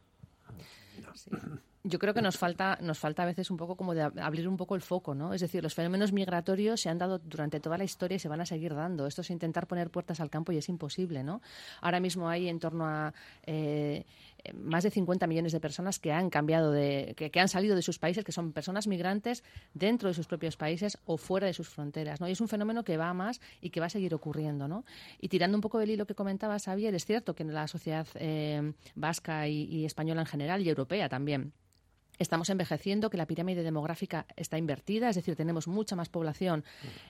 [1.85, 4.47] Yo creo que nos falta, nos falta a veces un poco como de ab- abrir
[4.47, 5.35] un poco el foco, ¿no?
[5.35, 8.41] Es decir, los fenómenos migratorios se han dado durante toda la historia y se van
[8.41, 9.05] a seguir dando.
[9.09, 11.43] Esto es intentar poner puertas al campo y es imposible, ¿no?
[11.81, 13.13] Ahora mismo hay en torno a
[13.47, 14.05] eh,
[14.45, 17.75] eh, más de 50 millones de personas que han cambiado de, que, que han salido
[17.75, 19.43] de sus países, que son personas migrantes
[19.75, 22.29] dentro de sus propios países o fuera de sus fronteras, ¿no?
[22.29, 24.85] Y es un fenómeno que va más y que va a seguir ocurriendo, ¿no?
[25.21, 28.07] Y tirando un poco del hilo que comentaba Xavier, es cierto que en la sociedad
[28.15, 31.53] eh, vasca y española en general y europea también
[32.19, 36.65] Estamos envejeciendo, que la pirámide demográfica está invertida, es decir, tenemos mucha más población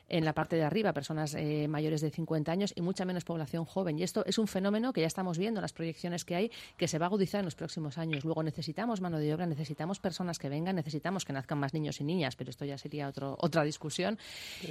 [0.09, 3.65] en la parte de arriba, personas eh, mayores de 50 años, y mucha menos población
[3.65, 3.99] joven.
[3.99, 6.89] Y esto es un fenómeno que ya estamos viendo en las proyecciones que hay, que
[6.89, 8.25] se va a agudizar en los próximos años.
[8.25, 12.05] Luego necesitamos mano de obra, necesitamos personas que vengan, necesitamos que nazcan más niños y
[12.05, 14.19] niñas, pero esto ya sería otro, otra discusión.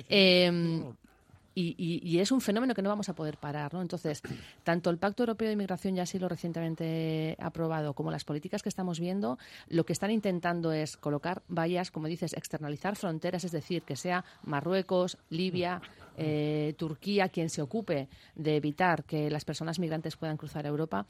[0.10, 0.84] Eh,
[1.54, 3.82] y, y- y es un fenómeno que no vamos a poder parar, ¿no?
[3.82, 4.22] Entonces,
[4.64, 8.70] tanto el Pacto Europeo de Inmigración ya ha sido recientemente aprobado, como las políticas que
[8.70, 9.38] estamos viendo,
[9.68, 14.24] lo que están intentando es colocar vallas, como dices, externalizar fronteras, es decir, que sea
[14.44, 15.82] Marruecos, Libia,
[16.22, 21.06] eh, Turquía quien se ocupe de evitar que las personas migrantes puedan cruzar Europa.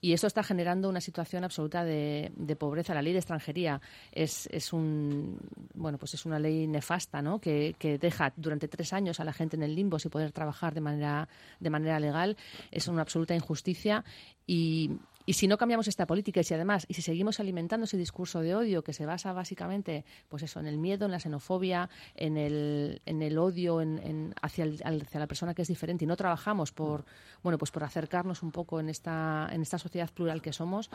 [0.00, 2.94] Y eso está generando una situación absoluta de, de pobreza.
[2.94, 3.80] La ley de extranjería
[4.12, 5.38] es, es un
[5.74, 7.40] bueno pues es una ley nefasta, ¿no?
[7.40, 10.74] Que, que deja durante tres años a la gente en el limbo sin poder trabajar
[10.74, 11.28] de manera
[11.60, 12.36] de manera legal.
[12.70, 14.04] Es una absoluta injusticia
[14.46, 14.90] y
[15.26, 18.40] y si no cambiamos esta política y si además y si seguimos alimentando ese discurso
[18.40, 22.36] de odio que se basa básicamente pues eso en el miedo en la xenofobia en
[22.36, 26.06] el, en el odio en, en- hacia, el- hacia la persona que es diferente y
[26.06, 27.04] no trabajamos por
[27.42, 30.90] bueno pues por acercarnos un poco en esta en esta sociedad plural que somos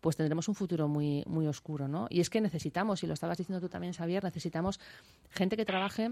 [0.00, 3.36] pues tendremos un futuro muy muy oscuro no y es que necesitamos y lo estabas
[3.38, 4.80] diciendo tú también Xavier necesitamos
[5.30, 6.10] gente que trabaje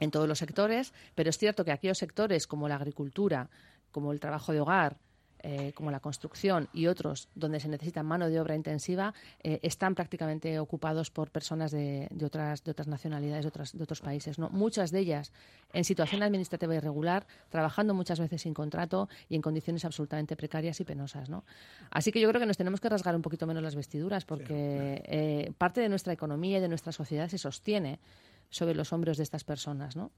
[0.00, 3.50] en todos los sectores, pero es cierto que aquellos sectores como la agricultura,
[3.90, 4.96] como el trabajo de hogar,
[5.42, 9.94] eh, como la construcción y otros donde se necesita mano de obra intensiva, eh, están
[9.94, 14.38] prácticamente ocupados por personas de, de otras, de otras nacionalidades, de, otras, de otros países.
[14.38, 14.50] ¿no?
[14.50, 15.32] Muchas de ellas
[15.72, 20.84] en situación administrativa irregular, trabajando muchas veces sin contrato y en condiciones absolutamente precarias y
[20.84, 21.28] penosas.
[21.28, 21.44] ¿no?
[21.90, 25.02] Así que yo creo que nos tenemos que rasgar un poquito menos las vestiduras porque
[25.04, 28.00] eh, parte de nuestra economía y de nuestra sociedad se sostiene
[28.50, 30.10] sobre los hombros de estas personas, ¿no?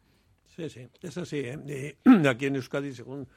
[0.56, 1.38] Sí, sí, es así.
[1.38, 1.59] ¿eh?
[1.66, 1.96] Eh,
[2.28, 3.28] aquí en Euskadi, según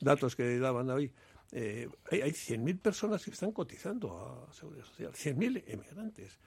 [0.00, 1.12] datos que daban hoy,
[1.52, 6.38] eh, hay, hay 100.000 personas que están cotizando a Seguridad Social, 100.000 emigrantes.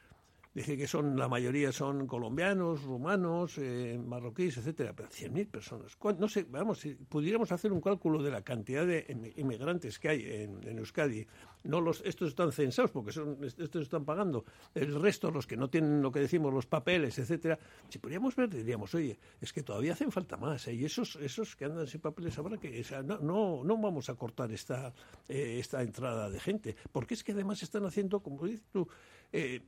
[0.56, 5.98] Dice que son la mayoría son colombianos, rumanos, eh, marroquíes, etcétera, pero 100.000 personas.
[5.98, 10.00] ¿Cuán- No sé, vamos, si pudiéramos hacer un cálculo de la cantidad de em- inmigrantes
[10.00, 11.28] que hay en, Euskadi,
[11.66, 15.70] no los estos están censados porque son estos están pagando, el resto los que no
[15.70, 17.60] tienen lo que decimos los papeles, etcétera.
[17.90, 20.74] Si podríamos ver diríamos, oye, es que todavía hacen falta más, ¿eh?
[20.74, 24.50] y esos esos que andan sin papeles habrá que, no no no vamos a cortar
[24.54, 24.94] esta
[25.28, 28.88] eh, esta entrada de gente, porque es que además están haciendo, como dices tú,
[29.34, 29.60] eh,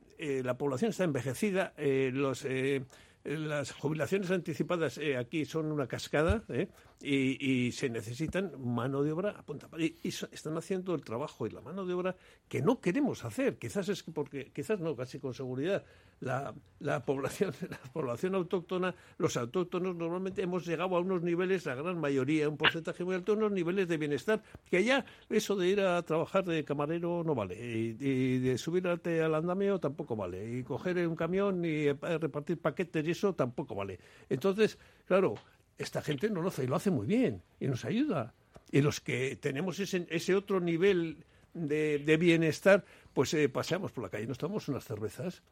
[0.44, 2.84] la población está envejecida, eh, los, eh,
[3.24, 6.68] las jubilaciones anticipadas eh, aquí son una cascada ¿eh?
[7.00, 11.46] y, y se necesitan mano de obra a punta y, y están haciendo el trabajo
[11.46, 12.16] y la mano de obra
[12.48, 13.58] que no queremos hacer.
[13.58, 15.84] Quizás es que porque, quizás no, casi con seguridad.
[16.20, 21.74] La, la población, la población autóctona, los autóctonos normalmente hemos llegado a unos niveles, la
[21.74, 25.80] gran mayoría, un porcentaje muy alto, unos niveles de bienestar, que ya eso de ir
[25.80, 31.06] a trabajar de camarero no vale, y, de subirte al andamio tampoco vale, y coger
[31.06, 33.98] un camión y eh, repartir paquetes y eso tampoco vale.
[34.28, 35.34] Entonces, claro,
[35.76, 38.34] esta gente no lo hace y lo hace muy bien y nos ayuda.
[38.70, 44.04] Y los que tenemos ese, ese otro nivel de, de bienestar, pues eh, paseamos por
[44.04, 45.42] la calle, nos tomamos unas cervezas.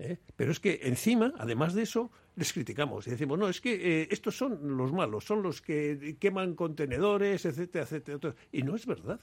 [0.00, 0.18] ¿Eh?
[0.36, 4.08] Pero es que encima, además de eso, les criticamos y decimos, no, es que eh,
[4.10, 8.16] estos son los malos, son los que queman contenedores, etcétera, etcétera.
[8.16, 8.34] etcétera.
[8.52, 9.20] Y no es verdad.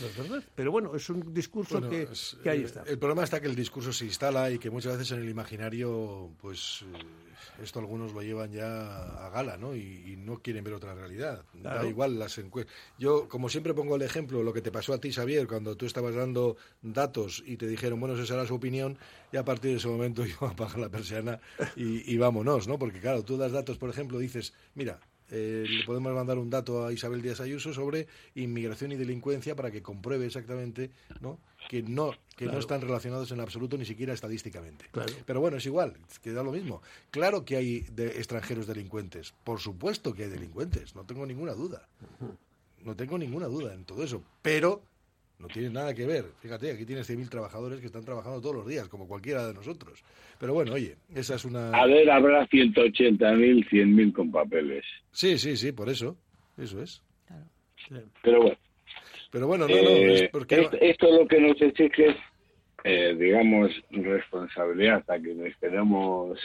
[0.00, 0.44] No es verdad.
[0.54, 2.82] Pero bueno, es un discurso Bueno, que, es- que ahí el- está.
[2.86, 6.30] El problema está que el discurso se instala y que muchas veces en el imaginario,
[6.40, 9.74] pues eh, esto algunos lo llevan ya a gala, ¿no?
[9.74, 11.44] Y, y no quieren ver otra realidad.
[11.54, 12.74] Da igual las encuestas.
[12.98, 15.86] Yo, como siempre pongo el ejemplo, lo que te pasó a ti, Xavier, cuando tú
[15.86, 18.98] estabas dando datos y te dijeron, bueno, esa era su opinión,
[19.32, 21.40] y a partir de ese momento yo apago la persiana
[21.74, 22.78] y, y vámonos, ¿no?
[22.78, 26.86] Porque claro, tú das datos, por ejemplo, dices, mira, eh, le podemos mandar un dato
[26.86, 31.38] a Isabel Díaz Ayuso sobre inmigración y delincuencia para que compruebe exactamente ¿no?
[31.68, 34.84] que no que no están relacionados en absoluto ni siquiera estadísticamente.
[34.92, 35.12] Claro.
[35.24, 36.82] Pero bueno, es igual, que da lo mismo.
[37.10, 41.88] Claro que hay de extranjeros delincuentes, por supuesto que hay delincuentes, no tengo ninguna duda.
[42.84, 44.82] No tengo ninguna duda en todo eso, pero
[45.38, 46.24] no tiene nada que ver.
[46.40, 50.02] Fíjate, aquí tienes 100.000 trabajadores que están trabajando todos los días, como cualquiera de nosotros.
[50.40, 51.70] Pero bueno, oye, esa es una...
[51.70, 54.84] A ver, habrá 180.000, 100.000 con papeles.
[55.12, 56.16] Sí, sí, sí, por eso.
[56.56, 57.02] Eso es.
[58.22, 58.58] Pero bueno.
[59.30, 60.60] Pero bueno, no, no, Eh, es porque...
[60.62, 62.16] esto, esto lo que nos exige es,
[62.84, 66.38] eh, digamos, responsabilidad a quienes tenemos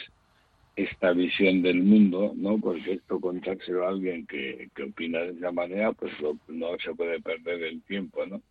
[0.76, 2.58] esta visión del mundo, ¿no?
[2.58, 6.94] Porque esto contárselo a alguien que, que opina de esa manera, pues lo- no se
[6.94, 8.42] puede perder el tiempo, ¿no?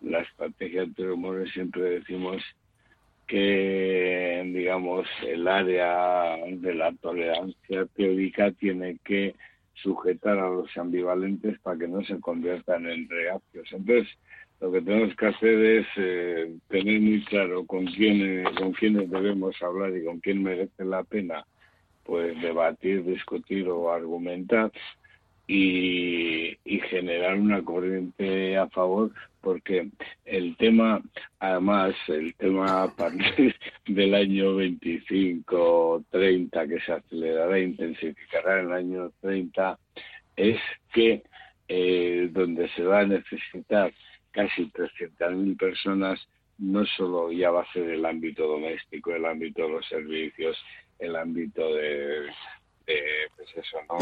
[0.00, 2.42] La estrategia entre humores siempre decimos
[3.26, 9.34] que, digamos, el área de la tolerancia teórica tiene que
[9.74, 13.68] sujetar a los ambivalentes para que no se conviertan en reacios.
[13.72, 14.08] Entonces,
[14.60, 19.60] lo que tenemos que hacer es eh, tener muy claro con quién con quiénes debemos
[19.60, 21.44] hablar y con quién merece la pena
[22.04, 24.70] pues debatir, discutir o argumentar
[25.46, 26.58] y,
[26.90, 29.88] generar una corriente a favor porque
[30.24, 31.02] el tema
[31.40, 33.56] además el tema a partir
[33.86, 39.78] del año 25 30 que se acelerará e intensificará en el año 30
[40.36, 40.60] es
[40.92, 41.22] que
[41.68, 43.92] eh, donde se va a necesitar
[44.30, 46.20] casi 300.000 personas
[46.58, 50.56] no solo ya va a ser el ámbito doméstico, el ámbito de los servicios,
[50.98, 52.26] el ámbito de,
[52.86, 53.00] de,
[53.36, 53.98] pues eso, no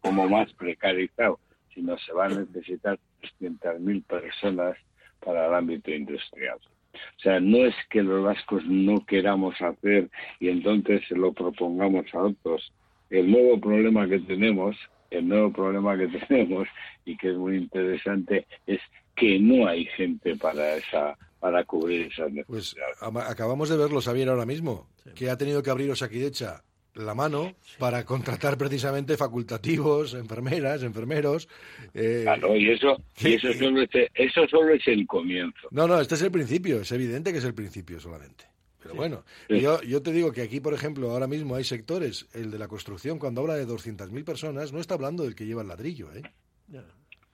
[0.00, 1.38] como más precarizado,
[1.74, 2.98] sino se van a necesitar
[3.40, 4.76] 300.000 personas
[5.24, 6.58] para el ámbito industrial.
[6.92, 12.06] O sea, no es que los vascos no queramos hacer y entonces se lo propongamos
[12.14, 12.72] a otros.
[13.10, 14.76] El nuevo problema que tenemos,
[15.10, 16.66] el nuevo problema que tenemos
[17.04, 18.80] y que es muy interesante es
[19.14, 22.96] que no hay gente para esa para cubrir esas Pues necesidades.
[23.02, 26.62] ama- acabamos de verlo, Xavier, ahora mismo, que ha tenido que abrir Osakidecha
[26.94, 31.48] la mano para contratar precisamente facultativos, enfermeras, enfermeros.
[31.94, 35.68] eh, Claro, y eso, y eso, solo es, eso solo es el comienzo.
[35.70, 38.44] No, no, este es el principio, es evidente que es el principio solamente.
[38.82, 39.60] Pero bueno, Sí.
[39.60, 42.66] yo, yo te digo que aquí, por ejemplo, ahora mismo hay sectores, el de la
[42.66, 46.22] construcción, cuando habla de 200.000 personas, no está hablando del que lleva el ladrillo, ¿eh?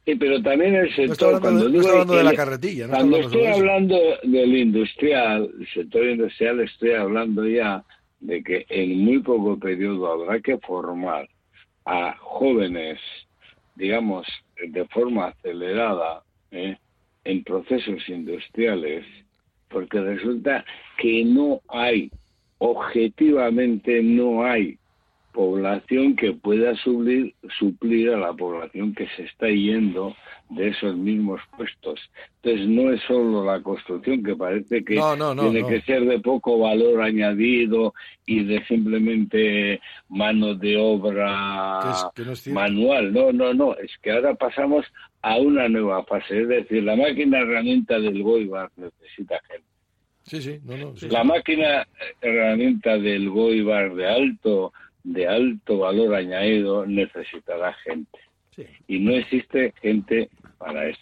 [0.04, 1.10] Sí, pero también el sector.
[1.12, 3.50] está hablando de- cuando no digo está hablando de la carretilla, no cuando hablando estoy
[3.50, 3.58] eso.
[3.58, 7.84] hablando del industrial, el sector industrial, estoy hablando ya
[8.20, 11.28] de que en muy poco periodo habrá que formar
[11.84, 12.98] a jóvenes,
[13.76, 14.26] digamos,
[14.56, 16.76] de forma acelerada, ¿eh?
[17.24, 19.04] en procesos industriales,
[19.68, 20.64] porque resulta
[20.98, 22.10] que no hay,
[22.58, 24.78] objetivamente no hay
[25.36, 30.16] población que pueda suplir, suplir a la población que se está yendo
[30.48, 32.00] de esos mismos puestos.
[32.42, 36.06] Entonces no es solo la construcción que parece que No, no, no, tiene que ser
[36.06, 37.92] de poco valor añadido
[38.24, 41.80] y de simplemente mano de obra
[42.14, 43.12] Que es- que manual.
[43.12, 43.74] No, no, no.
[43.76, 44.86] Es que ahora pasamos
[45.20, 46.40] a una nueva fase.
[46.42, 49.66] Es decir, la máquina herramienta del Goibar necesita gente.
[50.22, 50.96] Sí, sí, no, no.
[50.96, 51.08] sí.
[51.08, 51.86] La máquina eh,
[52.22, 54.72] herramienta del Goibar de alto
[55.06, 58.18] de alto valor añadido necesitará gente.
[58.88, 61.00] Y no existe gente para eso.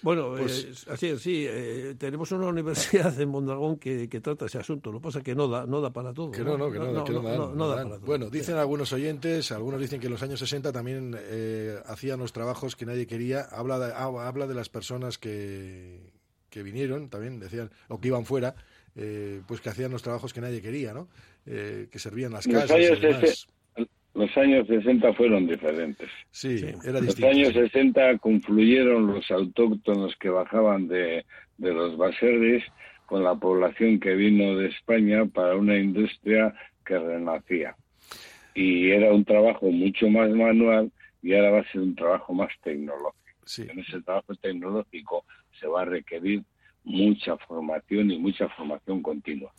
[0.00, 1.44] Bueno, Pues- eh, así es, sí.
[1.48, 4.92] eh, tenemos una universidad en Mondragón que, que trata ese asunto.
[4.92, 6.30] Lo que pasa es que no da, no da para todo.
[6.30, 7.84] Que no, no, que no, que no, dan, no no da dan.
[7.88, 8.06] para todo.
[8.06, 12.32] Bueno, dicen algunos oyentes, algunos dicen que en los años 60 también eh, hacían los
[12.32, 13.42] trabajos que nadie quería.
[13.42, 16.00] Habla de, ah, habla de las personas que,
[16.48, 18.54] que vinieron, también decían, o que iban fuera,
[18.96, 21.08] eh, pues que hacían los trabajos que nadie quería, ¿no?
[21.46, 23.48] Eh, que servían las Los casas y demás.
[24.14, 26.08] los años 60 fueron diferentes.
[26.30, 31.24] Sí, era Los años 60 confluyeron los autóctonos que bajaban de,
[31.56, 32.64] de los baserris
[33.06, 37.74] con la población que vino de España para una industria que renacía.
[38.54, 40.90] Y era un trabajo mucho más manual
[41.22, 43.14] y ahora va a ser un trabajo más tecnológico.
[43.58, 45.24] En ese trabajo tecnológico
[45.58, 46.42] se va a requerir
[46.84, 49.52] mucha formación y mucha formación continua.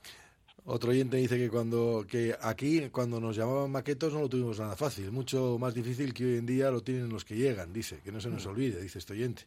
[0.71, 4.75] Otro oyente dice que cuando que aquí cuando nos llamaban maquetos no lo tuvimos nada
[4.75, 8.11] fácil, mucho más difícil que hoy en día lo tienen los que llegan, dice, que
[8.11, 9.43] no se nos olvide, dice este oyente.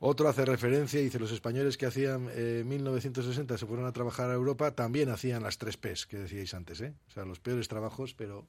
[0.00, 4.34] Otro hace referencia, dice, los españoles que hacían eh, 1960 se fueron a trabajar a
[4.34, 6.94] Europa, también hacían las tres P's que decíais antes, ¿eh?
[7.08, 8.46] O sea, los peores trabajos, pero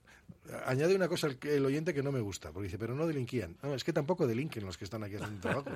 [0.67, 3.57] añade una cosa el oyente que no me gusta, porque dice, pero no delinquían.
[3.61, 5.71] No, es que tampoco delinquen los que están aquí haciendo trabajo.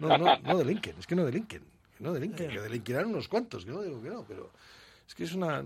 [0.00, 1.62] No, no, no delinquen, es que no delinquen,
[1.98, 4.50] que no delinquen, que delinquirán unos cuantos, que no digo que no, pero
[5.08, 5.64] Es que es una...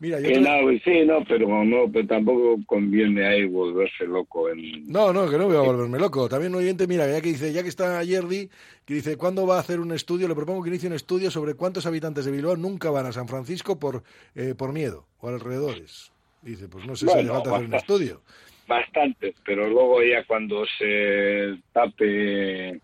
[0.00, 0.50] Mira, yo Que no,
[0.82, 4.90] sí, no, pero no, pero tampoco conviene ahí volverse loco en...
[4.90, 6.26] No, no, que no voy a volverme loco.
[6.28, 8.48] También un oyente, mira, ya que dice, ya que está Yerdi,
[8.86, 10.26] que dice, ¿cuándo va a hacer un estudio?
[10.26, 13.28] Le propongo que inicie un estudio sobre cuántos habitantes de Bilbao nunca van a San
[13.28, 14.02] Francisco por,
[14.34, 16.10] eh, por miedo o alrededores.
[16.40, 18.22] Dice, pues no sé si hace Bueno, falta hacer un estudio.
[18.66, 22.80] Bastantes, pero luego ya cuando se tape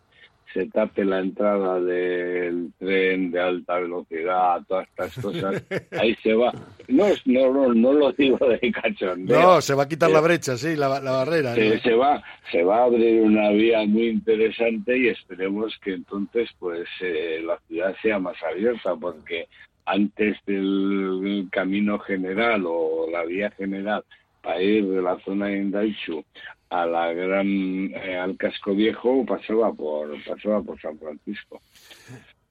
[0.53, 5.63] se tape la entrada del tren de alta velocidad, todas estas cosas,
[6.01, 6.53] ahí se va.
[6.89, 9.41] No, no, no, no lo digo de cachondeo.
[9.41, 11.55] No, se va a quitar Eh, la brecha, sí, la, la barrera.
[11.55, 11.81] se, ¿no?
[11.81, 16.89] se va se va a abrir una vía muy interesante y esperemos que entonces pues
[17.01, 19.49] eh, la ciudad sea más abierta porque
[19.85, 24.03] antes del camino general o la vía general
[24.43, 26.25] para ir de la zona de Indaichu
[26.71, 27.47] a la gran
[27.95, 31.61] eh, al casco viejo pasaba por pasaba por San Francisco o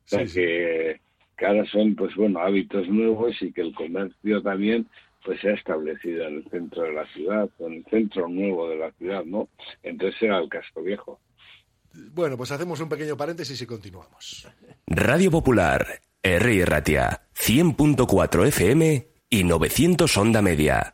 [0.06, 0.40] sea Sí, sí.
[0.42, 1.02] que,
[1.38, 4.88] que ahora son pues bueno hábitos nuevos y que el comercio también
[5.24, 8.78] pues se ha establecido en el centro de la ciudad, en el centro nuevo de
[8.78, 9.50] la ciudad, ¿no?
[9.84, 11.20] Entonces era el casco viejo.
[12.14, 14.48] Bueno, pues hacemos un pequeño paréntesis y continuamos.
[14.86, 15.86] Radio Popular,
[16.24, 16.66] R.
[16.66, 20.94] Ratia, 100.4 FM y 900 Onda Media.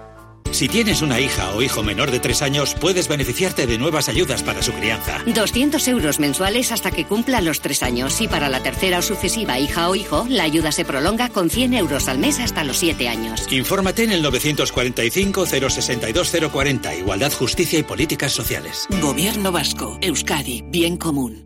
[0.51, 4.43] Si tienes una hija o hijo menor de tres años, puedes beneficiarte de nuevas ayudas
[4.43, 5.23] para su crianza.
[5.25, 9.59] 200 euros mensuales hasta que cumpla los tres años y para la tercera o sucesiva
[9.59, 13.07] hija o hijo, la ayuda se prolonga con 100 euros al mes hasta los siete
[13.07, 13.47] años.
[13.51, 18.87] Infórmate en el 945 062 040, Igualdad, Justicia y Políticas Sociales.
[19.01, 21.45] Gobierno Vasco, Euskadi, Bien Común.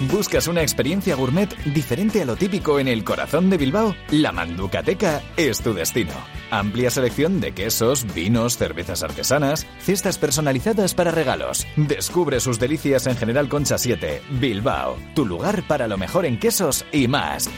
[0.00, 3.96] ¿Buscas una experiencia gourmet diferente a lo típico en el corazón de Bilbao?
[4.12, 6.12] La Manducateca es tu destino.
[6.52, 11.66] Amplia selección de quesos, vinos, cervezas artesanas, cestas personalizadas para regalos.
[11.74, 16.86] Descubre sus delicias en General Concha 7, Bilbao, tu lugar para lo mejor en quesos
[16.92, 17.50] y más.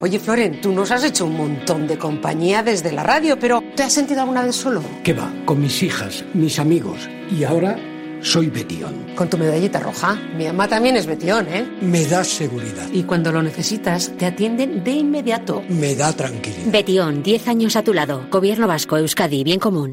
[0.00, 3.82] Oye, Floren, tú nos has hecho un montón de compañía desde la radio, pero ¿te
[3.82, 4.84] has sentido alguna vez solo?
[5.02, 5.32] ¿Qué va?
[5.44, 7.76] Con mis hijas, mis amigos y ahora
[8.24, 9.14] soy Betión.
[9.14, 10.14] Con tu medallita roja.
[10.36, 11.68] Mi mamá también es Betión, ¿eh?
[11.82, 15.62] Me da seguridad, Y cuando lo necesitas, te atienden de inmediato.
[15.68, 16.72] me da tranquilidad.
[16.72, 18.26] Betión, 10 años a tu lado.
[18.30, 19.92] Gobierno Vasco, Euskadi, Bien Común.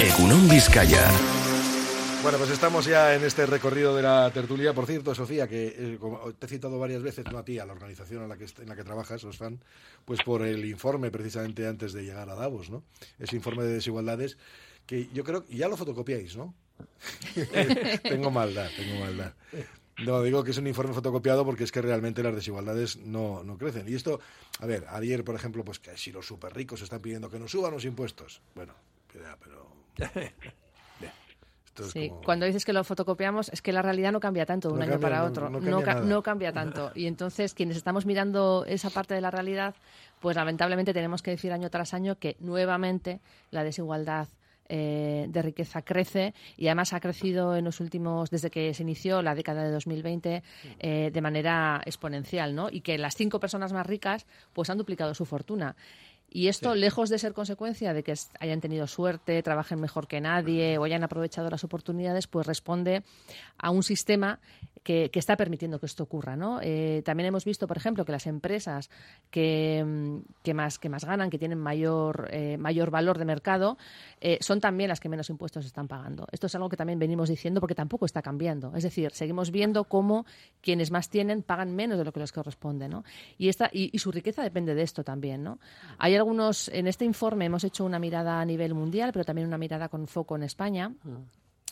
[0.00, 1.08] Egunon Vizcaya.
[2.22, 4.74] Bueno, pues estamos ya en este recorrido de la tertulia.
[4.74, 7.64] Por cierto, Sofía, que eh, como te he citado varias veces, no a ti, a
[7.64, 9.60] la organización en la que, en la que trabajas, Osfan,
[10.04, 12.82] pues por el informe precisamente antes de llegar a Davos, ¿no?
[13.20, 14.36] Ese informe de desigualdades
[14.86, 16.54] que yo creo que ya lo fotocopiáis, ¿no?
[18.02, 19.32] tengo maldad, tengo maldad.
[20.04, 23.58] No, digo que es un informe fotocopiado porque es que realmente las desigualdades no, no
[23.58, 23.88] crecen.
[23.88, 24.20] Y esto,
[24.60, 27.50] a ver, ayer, por ejemplo, pues que si los súper ricos están pidiendo que nos
[27.50, 28.40] suban los impuestos.
[28.54, 28.74] Bueno,
[29.14, 29.66] ya, pero...
[31.92, 34.74] Sí, como- cuando dices que lo fotocopiamos, es que la realidad no cambia tanto de
[34.74, 35.48] un No año cambia, para otro.
[35.48, 36.90] no No, cambia no cambia tanto.
[36.96, 39.76] Y entonces, quienes estamos mirando esa parte de la realidad,
[40.18, 43.20] pues lamentablemente tenemos que decir año tras año que nuevamente
[43.52, 44.26] la desigualdad
[44.68, 49.22] eh, de riqueza crece y además ha crecido en los últimos, desde que se inició
[49.22, 50.42] la década de 2020,
[50.78, 52.68] eh, de manera exponencial, ¿no?
[52.70, 55.76] Y que las cinco personas más ricas, pues han duplicado su fortuna.
[56.30, 60.76] Y esto, lejos de ser consecuencia de que hayan tenido suerte, trabajen mejor que nadie
[60.76, 63.02] o hayan aprovechado las oportunidades, pues responde
[63.56, 64.38] a un sistema
[64.82, 66.36] que, que está permitiendo que esto ocurra.
[66.36, 66.60] ¿no?
[66.62, 68.90] Eh, también hemos visto, por ejemplo, que las empresas
[69.30, 73.78] que, mm, que más, que más ganan, que tienen mayor, eh, mayor valor de mercado,
[74.20, 76.26] eh, son también las que menos impuestos están pagando.
[76.30, 78.72] Esto es algo que también venimos diciendo porque tampoco está cambiando.
[78.74, 80.26] Es decir, seguimos viendo cómo
[80.60, 82.88] quienes más tienen pagan menos de lo que les corresponde.
[82.88, 83.04] ¿no?
[83.38, 85.42] Y, esta, y, y su riqueza depende de esto también.
[85.42, 85.58] ¿no?
[85.98, 89.58] Hay algunos, en este informe hemos hecho una mirada a nivel mundial, pero también una
[89.58, 90.92] mirada con foco en España.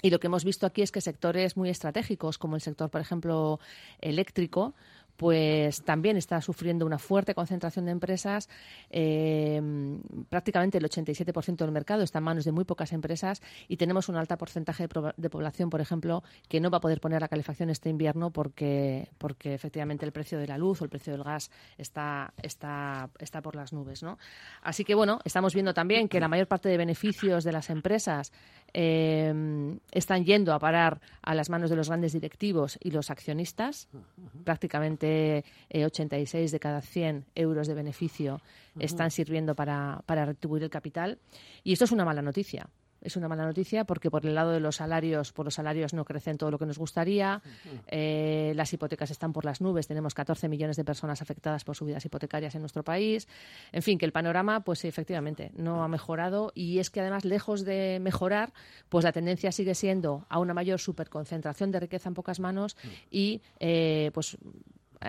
[0.03, 3.01] Y lo que hemos visto aquí es que sectores muy estratégicos, como el sector, por
[3.01, 3.61] ejemplo,
[4.01, 4.75] eléctrico,
[5.17, 8.49] pues también está sufriendo una fuerte concentración de empresas.
[8.91, 9.61] Eh,
[10.29, 14.17] prácticamente el 87% del mercado está en manos de muy pocas empresas y tenemos un
[14.17, 17.71] alto porcentaje de, de población, por ejemplo, que no va a poder poner la calefacción
[17.71, 21.51] este invierno porque, porque efectivamente el precio de la luz o el precio del gas
[21.79, 24.03] está, está, está por las nubes.
[24.03, 24.19] ¿no?
[24.63, 28.33] Así que, bueno, estamos viendo también que la mayor parte de beneficios de las empresas
[28.73, 33.89] eh, están yendo a parar a las manos de los grandes directivos y los accionistas.
[34.45, 38.41] Prácticamente eh, 86 de cada 100 euros de beneficio
[38.79, 41.19] están sirviendo para, para retribuir el capital.
[41.65, 42.69] Y esto es una mala noticia.
[43.07, 46.05] Es una mala noticia porque por el lado de los salarios, por los salarios no
[46.05, 47.41] crecen todo lo que nos gustaría.
[47.87, 49.87] Eh, las hipotecas están por las nubes.
[49.87, 53.29] Tenemos 14 millones de personas afectadas por subidas hipotecarias en nuestro país.
[53.71, 57.65] En fin, que el panorama, pues efectivamente, no ha mejorado y es que además, lejos
[57.65, 58.53] de mejorar,
[58.89, 62.77] pues la tendencia sigue siendo a una mayor superconcentración de riqueza en pocas manos
[63.09, 64.39] y, eh, pues eh,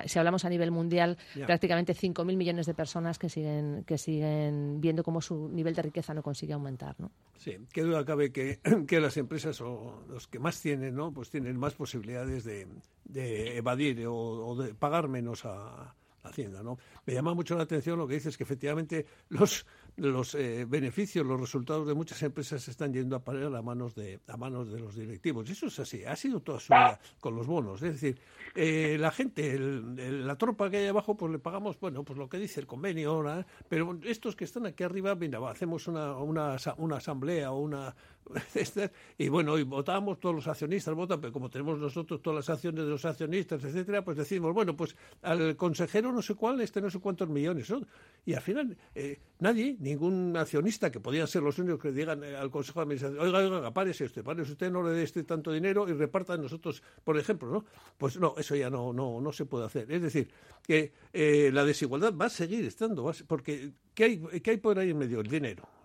[0.05, 1.45] si hablamos a nivel mundial, Ya.
[1.45, 6.13] prácticamente 5.000 millones de personas que siguen, que siguen viendo cómo su nivel de riqueza
[6.13, 6.95] no consigue aumentar.
[6.99, 7.11] ¿no?
[7.37, 11.11] Sí, qué duda cabe que, que las empresas o los que más tienen, ¿no?
[11.13, 12.67] Pues tienen más posibilidades de,
[13.05, 16.77] de evadir o, o de pagar menos a la Hacienda, ¿no?
[17.05, 19.65] Me llama mucho la atención lo que dices que efectivamente los
[19.97, 24.19] los eh, beneficios, los resultados de muchas empresas están yendo a parar a manos de
[24.27, 25.49] a manos de los directivos.
[25.49, 27.81] Y eso es así, ha sido toda su vida con los bonos.
[27.81, 28.19] Es decir,
[28.55, 32.17] eh, la gente, el- el- la tropa que hay abajo, pues le pagamos, bueno, pues
[32.17, 36.15] lo que dice el convenio ahora, pero estos que están aquí arriba, mira, hacemos una,
[36.17, 37.95] una, una asamblea o una
[39.17, 42.83] y bueno, y votamos, todos los accionistas votan, pero como tenemos nosotros todas las acciones
[42.83, 46.89] de los accionistas, etcétera, pues decimos, bueno, pues al consejero no sé cuál, este no
[46.89, 47.85] sé cuántos millones son.
[48.25, 52.35] Y al final, eh, nadie, ningún accionista, que podían ser los únicos que digan eh,
[52.35, 55.51] al consejo de administración, oiga, oiga, párese usted, párese usted, no le dé este tanto
[55.51, 57.65] dinero y reparta nosotros, por ejemplo, ¿no?
[57.97, 59.91] Pues no, eso ya no, no, no se puede hacer.
[59.91, 60.29] Es decir,
[60.63, 64.77] que eh, la desigualdad va a seguir estando, va porque ¿qué hay, ¿qué hay por
[64.77, 65.21] ahí en medio?
[65.21, 65.76] El dinero.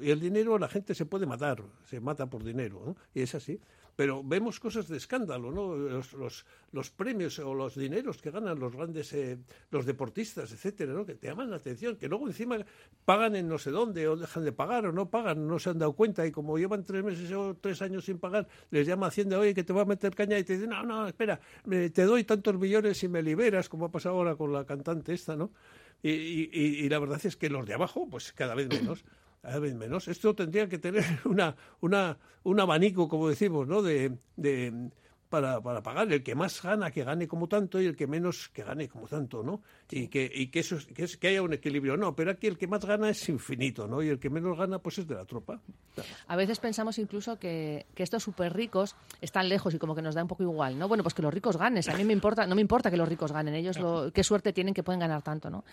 [0.00, 2.96] Y el dinero la gente se puede matar, se mata por dinero, ¿no?
[3.14, 3.60] Y es así.
[3.96, 5.74] Pero vemos cosas de escándalo, ¿no?
[5.74, 9.38] Los, los, premios o los dineros que ganan los grandes, eh,
[9.70, 11.06] los deportistas, etcétera, ¿no?
[11.06, 12.58] Que te llaman la atención, que luego encima
[13.06, 15.78] pagan en no sé dónde, o dejan de pagar, o no pagan, no se han
[15.78, 19.38] dado cuenta, y como llevan tres meses o tres años sin pagar, les llama Hacienda,
[19.38, 22.24] oye, que te va a meter caña, y te dicen, no, no, espera, te doy
[22.24, 25.52] tantos millones y me liberas, como ha pasado ahora con la cantante esta, ¿no?
[26.02, 29.02] Y- y- y la verdad es que los de abajo, pues cada vez menos.
[29.42, 30.08] Cada vez menos.
[30.08, 33.80] Esto tendría que tener una, una, un abanico, como decimos, ¿no?
[33.82, 34.90] De, de,
[35.28, 36.12] para, para pagar.
[36.12, 39.08] El que más gana, que gane como tanto, y el que menos, que gane como
[39.08, 39.60] tanto, ¿no?
[39.90, 41.96] Y que, y que, eso, es- que, es- que haya un equilibrio.
[41.96, 44.02] No, pero aquí el que más gana es infinito, ¿no?
[44.02, 45.60] Y el que menos gana, pues es de la tropa.
[46.28, 50.14] A veces pensamos incluso que, que estos súper ricos están lejos y como que nos
[50.14, 50.86] da un poco igual, ¿no?
[50.88, 51.82] Bueno, pues que los ricos ganen.
[51.88, 53.54] A mí me importa, no me importa que los ricos ganen.
[53.54, 55.64] Ellos lo, qué suerte tienen que pueden ganar tanto, ¿no?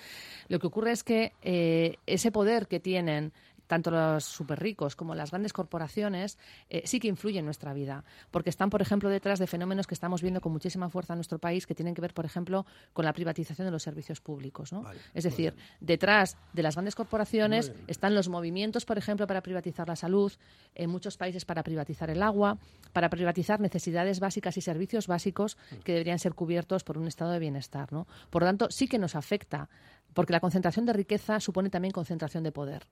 [0.47, 3.31] Lo que ocurre es que eh, ese poder que tienen
[3.73, 6.37] tanto los súper ricos como las grandes corporaciones
[6.69, 9.95] eh, sí que influyen en nuestra vida, porque están, por ejemplo, detrás de fenómenos que
[9.95, 13.03] estamos viendo con muchísima fuerza en nuestro país que tienen que ver, por ejemplo, con
[13.03, 14.71] la privatización de los servicios públicos.
[14.71, 14.83] ¿no?
[15.15, 19.95] es decir, detrás de las grandes corporaciones están los movimientos, por ejemplo, para privatizar la
[19.95, 20.31] salud,
[20.75, 22.59] en muchos países para privatizar el agua,
[22.91, 27.39] para privatizar necesidades básicas y servicios básicos que deberían ser cubiertos por un estado de
[27.39, 27.91] bienestar.
[27.91, 28.05] ¿no?
[28.29, 29.69] Por lo tanto, sí que nos afecta,
[30.13, 32.85] porque la concentración de riqueza supone también concentración de poder.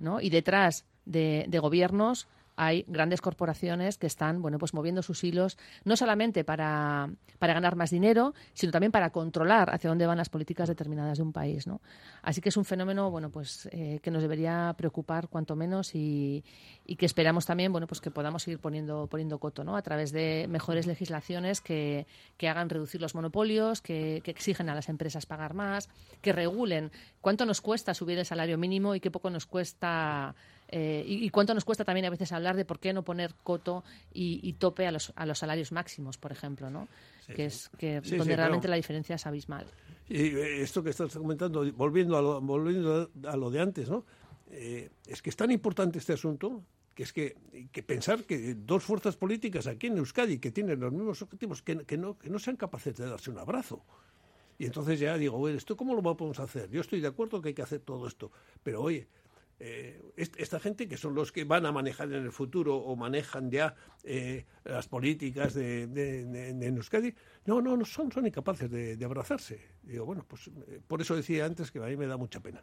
[0.00, 0.20] ¿No?
[0.20, 5.56] Y detrás de, de gobiernos hay grandes corporaciones que están bueno pues moviendo sus hilos
[5.84, 10.28] no solamente para, para ganar más dinero sino también para controlar hacia dónde van las
[10.28, 11.80] políticas determinadas de un país ¿no?
[12.22, 16.44] así que es un fenómeno bueno pues eh, que nos debería preocupar cuanto menos y,
[16.98, 19.76] que esperamos también bueno pues que podamos seguir poniendo poniendo coto ¿no?
[19.76, 24.74] a través de mejores legislaciones que, que hagan reducir los monopolios que, que exigen a
[24.74, 25.88] las empresas pagar más
[26.20, 30.34] que regulen cuánto nos cuesta subir el salario mínimo y qué poco nos cuesta
[30.74, 33.34] eh, y, y, cuánto nos cuesta también a veces hablar de por qué no poner
[33.42, 36.88] coto y, y tope a los, a los salarios máximos, por ejemplo, ¿no?
[37.26, 38.70] Sí, que es que sí, donde sí, realmente claro.
[38.70, 39.66] la diferencia es abismal.
[40.08, 44.06] Y eh, esto que estás comentando, volviendo a lo, volviendo a lo de antes, ¿no?
[44.50, 46.62] Eh, es que es tan importante este asunto
[46.94, 47.36] que es que,
[47.70, 51.84] que, pensar que dos fuerzas políticas aquí en Euskadi que tienen los mismos objetivos, que,
[51.84, 53.84] que, no, que no sean capaces de darse un abrazo.
[54.58, 56.70] Y entonces ya digo, bueno, ¿esto cómo lo vamos a hacer?
[56.70, 58.30] Yo estoy de acuerdo que hay que hacer todo esto,
[58.62, 59.08] pero oye,
[59.64, 63.48] eh, esta gente que son los que van a manejar en el futuro o manejan
[63.48, 67.14] ya eh, las políticas de, de, de, de, Euskadi,
[67.46, 69.60] no, no, no son, son incapaces de, de abrazarse.
[69.84, 72.60] Digo, bueno, pues eh, por eso decía antes que a mí me da mucha pena.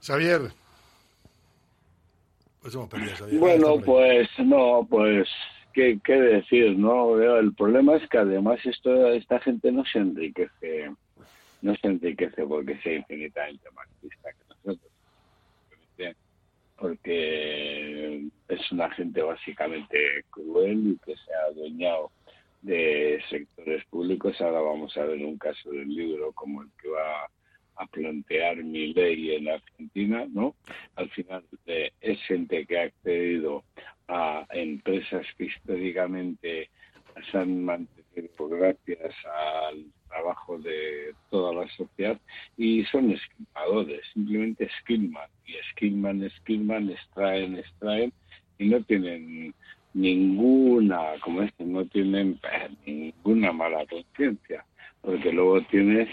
[0.00, 0.50] Xavier.
[2.62, 3.38] Pues hemos perdido, Xavier.
[3.38, 5.28] Bueno, pues no, pues
[5.74, 7.20] ¿qué, qué decir, ¿no?
[7.20, 10.90] El problema es que además esto, esta gente no se enriquece,
[11.60, 14.91] no se enriquece porque sea infinitamente más lista que nosotros
[16.82, 22.10] porque es una gente básicamente cruel y que se ha adueñado
[22.62, 24.40] de sectores públicos.
[24.40, 27.30] Ahora vamos a ver un caso del libro como el que va
[27.76, 30.56] a plantear mi ley en Argentina, ¿no?
[30.96, 33.62] Al final eh, es gente que ha accedido
[34.08, 36.68] a empresas que históricamente
[37.30, 42.18] se han mantenido gracias al trabajo de toda la sociedad
[42.56, 48.12] y son esquimadores, simplemente esquilman y esquilman, esquilman, extraen, extraen
[48.58, 49.54] y no tienen
[49.94, 54.64] ninguna, como este, no tienen eh, ninguna mala conciencia,
[55.00, 56.08] porque luego tienes,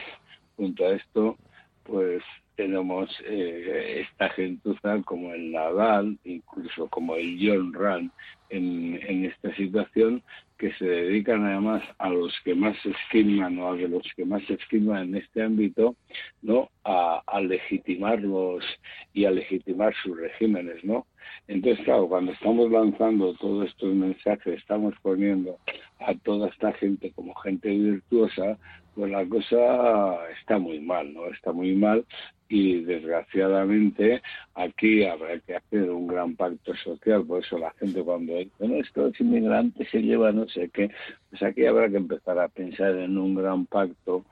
[0.56, 1.38] junto a esto,
[1.84, 2.22] pues
[2.56, 8.12] tenemos eh, esta gentuza como el Nadal, incluso como el John Rand
[8.50, 10.24] en esta situación,
[10.60, 14.44] que se dedican además a los que más se esquilman o a los que más
[14.44, 15.96] se en este ámbito,
[16.42, 16.70] ¿no?
[16.84, 18.66] A, legitimarlos
[19.14, 21.08] y a legitimar sus regímenes, ¿no?
[21.48, 25.58] Entonces, claro, cuando estamos lanzando todos estos mensajes, estamos poniendo
[26.00, 28.58] a toda esta gente como gente virtuosa,
[28.96, 31.28] pues la cosa está muy mal, ¿no?
[31.28, 32.06] Está muy mal
[32.48, 34.22] y desgraciadamente
[34.56, 38.76] aquí habrá que hacer un gran pacto social, por eso la gente cuando dice, no,
[38.76, 40.90] es que los inmigrantes se llevan no sé qué,
[41.30, 44.26] pues aquí habrá que empezar a pensar en un gran pacto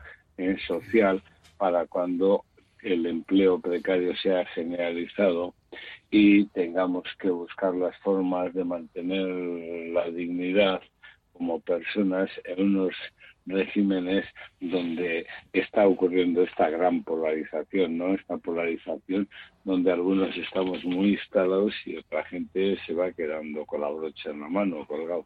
[0.67, 1.21] social
[1.57, 2.43] para cuando
[2.81, 5.53] el empleo precario sea generalizado
[6.09, 9.27] y tengamos que buscar las formas de mantener
[9.93, 10.81] la dignidad
[11.37, 12.93] como personas en unos
[13.45, 14.25] regímenes
[14.59, 18.13] donde está ocurriendo esta gran polarización, ¿no?
[18.13, 19.29] Esta polarización
[19.63, 24.41] donde algunos estamos muy instalados y otra gente se va quedando con la brocha en
[24.41, 25.25] la mano, colgado.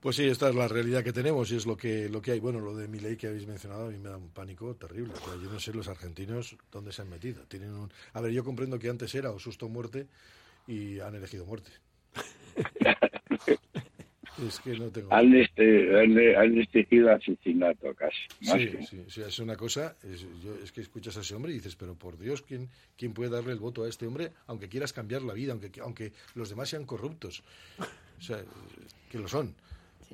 [0.00, 2.40] Pues sí, esta es la realidad que tenemos y es lo que lo que hay.
[2.40, 5.14] Bueno, lo de mi ley que habéis mencionado a mí me da un pánico terrible.
[5.14, 7.42] O sea, yo no sé los argentinos dónde se han metido.
[7.44, 7.90] Tienen un...
[8.12, 10.06] A ver, yo comprendo que antes era o susto o muerte
[10.66, 11.70] y han elegido muerte.
[14.44, 15.12] Es que no tengo.
[15.12, 18.18] Han, este, han, asesinato casi.
[18.40, 19.96] Sí, sí, sí, es una cosa.
[20.02, 23.14] Es, yo, es, que escuchas a ese hombre y dices, pero por Dios, ¿quién, ¿quién
[23.14, 26.50] puede darle el voto a este hombre, aunque quieras cambiar la vida, aunque, aunque los
[26.50, 27.42] demás sean corruptos?
[28.18, 28.38] O sea,
[29.10, 29.54] que lo son.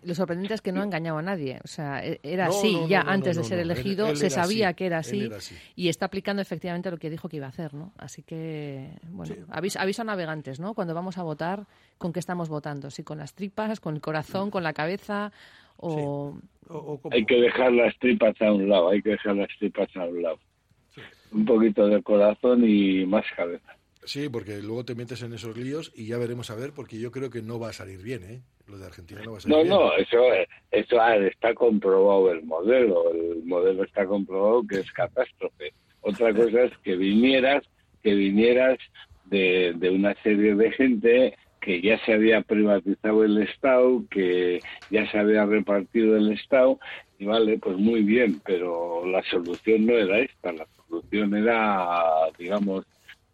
[0.03, 1.61] Lo sorprendente es que no ha engañado a nadie.
[1.65, 4.31] O sea, era no, así no, ya no, antes de ser elegido, él, él se
[4.31, 7.37] sabía así, que era así, era así, y está aplicando efectivamente lo que dijo que
[7.37, 7.93] iba a hacer, ¿no?
[7.99, 9.41] Así que, bueno, sí.
[9.51, 10.75] aviso, aviso, a navegantes, ¿no?
[10.75, 11.67] Cuando vamos a votar,
[11.99, 12.91] ¿con qué estamos votando?
[12.91, 15.33] Si con las tripas, con el corazón, con la cabeza
[15.77, 16.35] o...
[16.37, 16.49] Sí.
[16.69, 19.89] o, o hay que dejar las tripas a un lado, hay que dejar las tripas
[19.97, 20.39] a un lado.
[21.33, 23.77] Un poquito de corazón y más cabeza.
[24.05, 27.13] Sí, porque luego te metes en esos líos y ya veremos a ver, porque yo
[27.13, 28.43] creo que no va a salir bien, ¿eh?
[28.67, 29.71] Lo de Argentina no va a salir no, bien.
[29.75, 30.19] No, no, eso,
[30.71, 35.73] eso está comprobado el modelo, el modelo está comprobado que es catástrofe.
[36.01, 37.63] Otra cosa es que vinieras,
[38.03, 38.79] que vinieras
[39.27, 45.09] de, de una serie de gente que ya se había privatizado el Estado, que ya
[45.11, 46.79] se había repartido el Estado,
[47.19, 52.03] y vale, pues muy bien, pero la solución no era esta, la solución era,
[52.37, 52.85] digamos,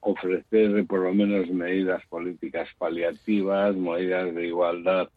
[0.00, 5.08] ofrecer por lo menos medidas políticas paliativas, medidas de igualdad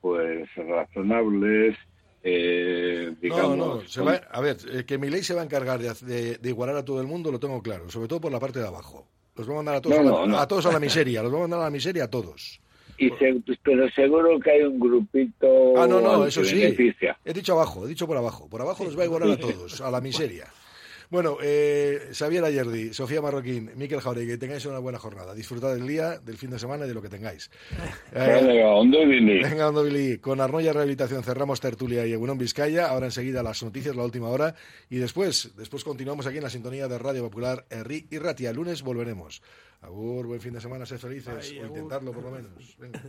[0.00, 1.76] pues razonables.
[2.22, 5.44] Eh, digamos, no, no, se va, a ver, eh, que mi ley se va a
[5.44, 8.30] encargar de, de, de, igualar a todo el mundo lo tengo claro, sobre todo por
[8.32, 9.06] la parte de abajo.
[9.36, 11.22] Los va a mandar a todos, No, a, la, no, a todos a la miseria.
[11.22, 12.60] Los va a mandar a la miseria a todos.
[12.98, 16.56] Y se- pero seguro que hay un grupito Ah, no, no, eso sí.
[16.60, 17.18] beneficia.
[17.24, 18.48] He dicho abajo, he dicho por abajo.
[18.50, 20.48] Por abajo los va a igualar a todos, a la miseria.
[21.10, 25.34] Bueno, eh, Xavier Ayerdi, Sofía Marroquín, Miquel Jauregui, que tengáis una buena jornada.
[25.34, 27.50] Disfrutad del día, del fin de semana y de lo que tengáis.
[28.12, 29.42] Eh, Venga, ondo ibili.
[29.42, 30.18] Venga, Ondo Billy.
[30.18, 32.88] Con Arnoya Rehabilitación cerramos tertulia y Egunon Vizcaya.
[32.88, 34.54] Ahora enseguida las noticias, la última hora.
[34.88, 38.50] Y después, después continuamos aquí en la sintonía de Radio Popular Herri y Ratia.
[38.50, 39.42] El lunes volveremos.
[39.82, 41.54] Agur, buen fin de semana, sed felices.
[41.60, 42.76] o intentarlo por lo menos.
[42.78, 42.98] Venga.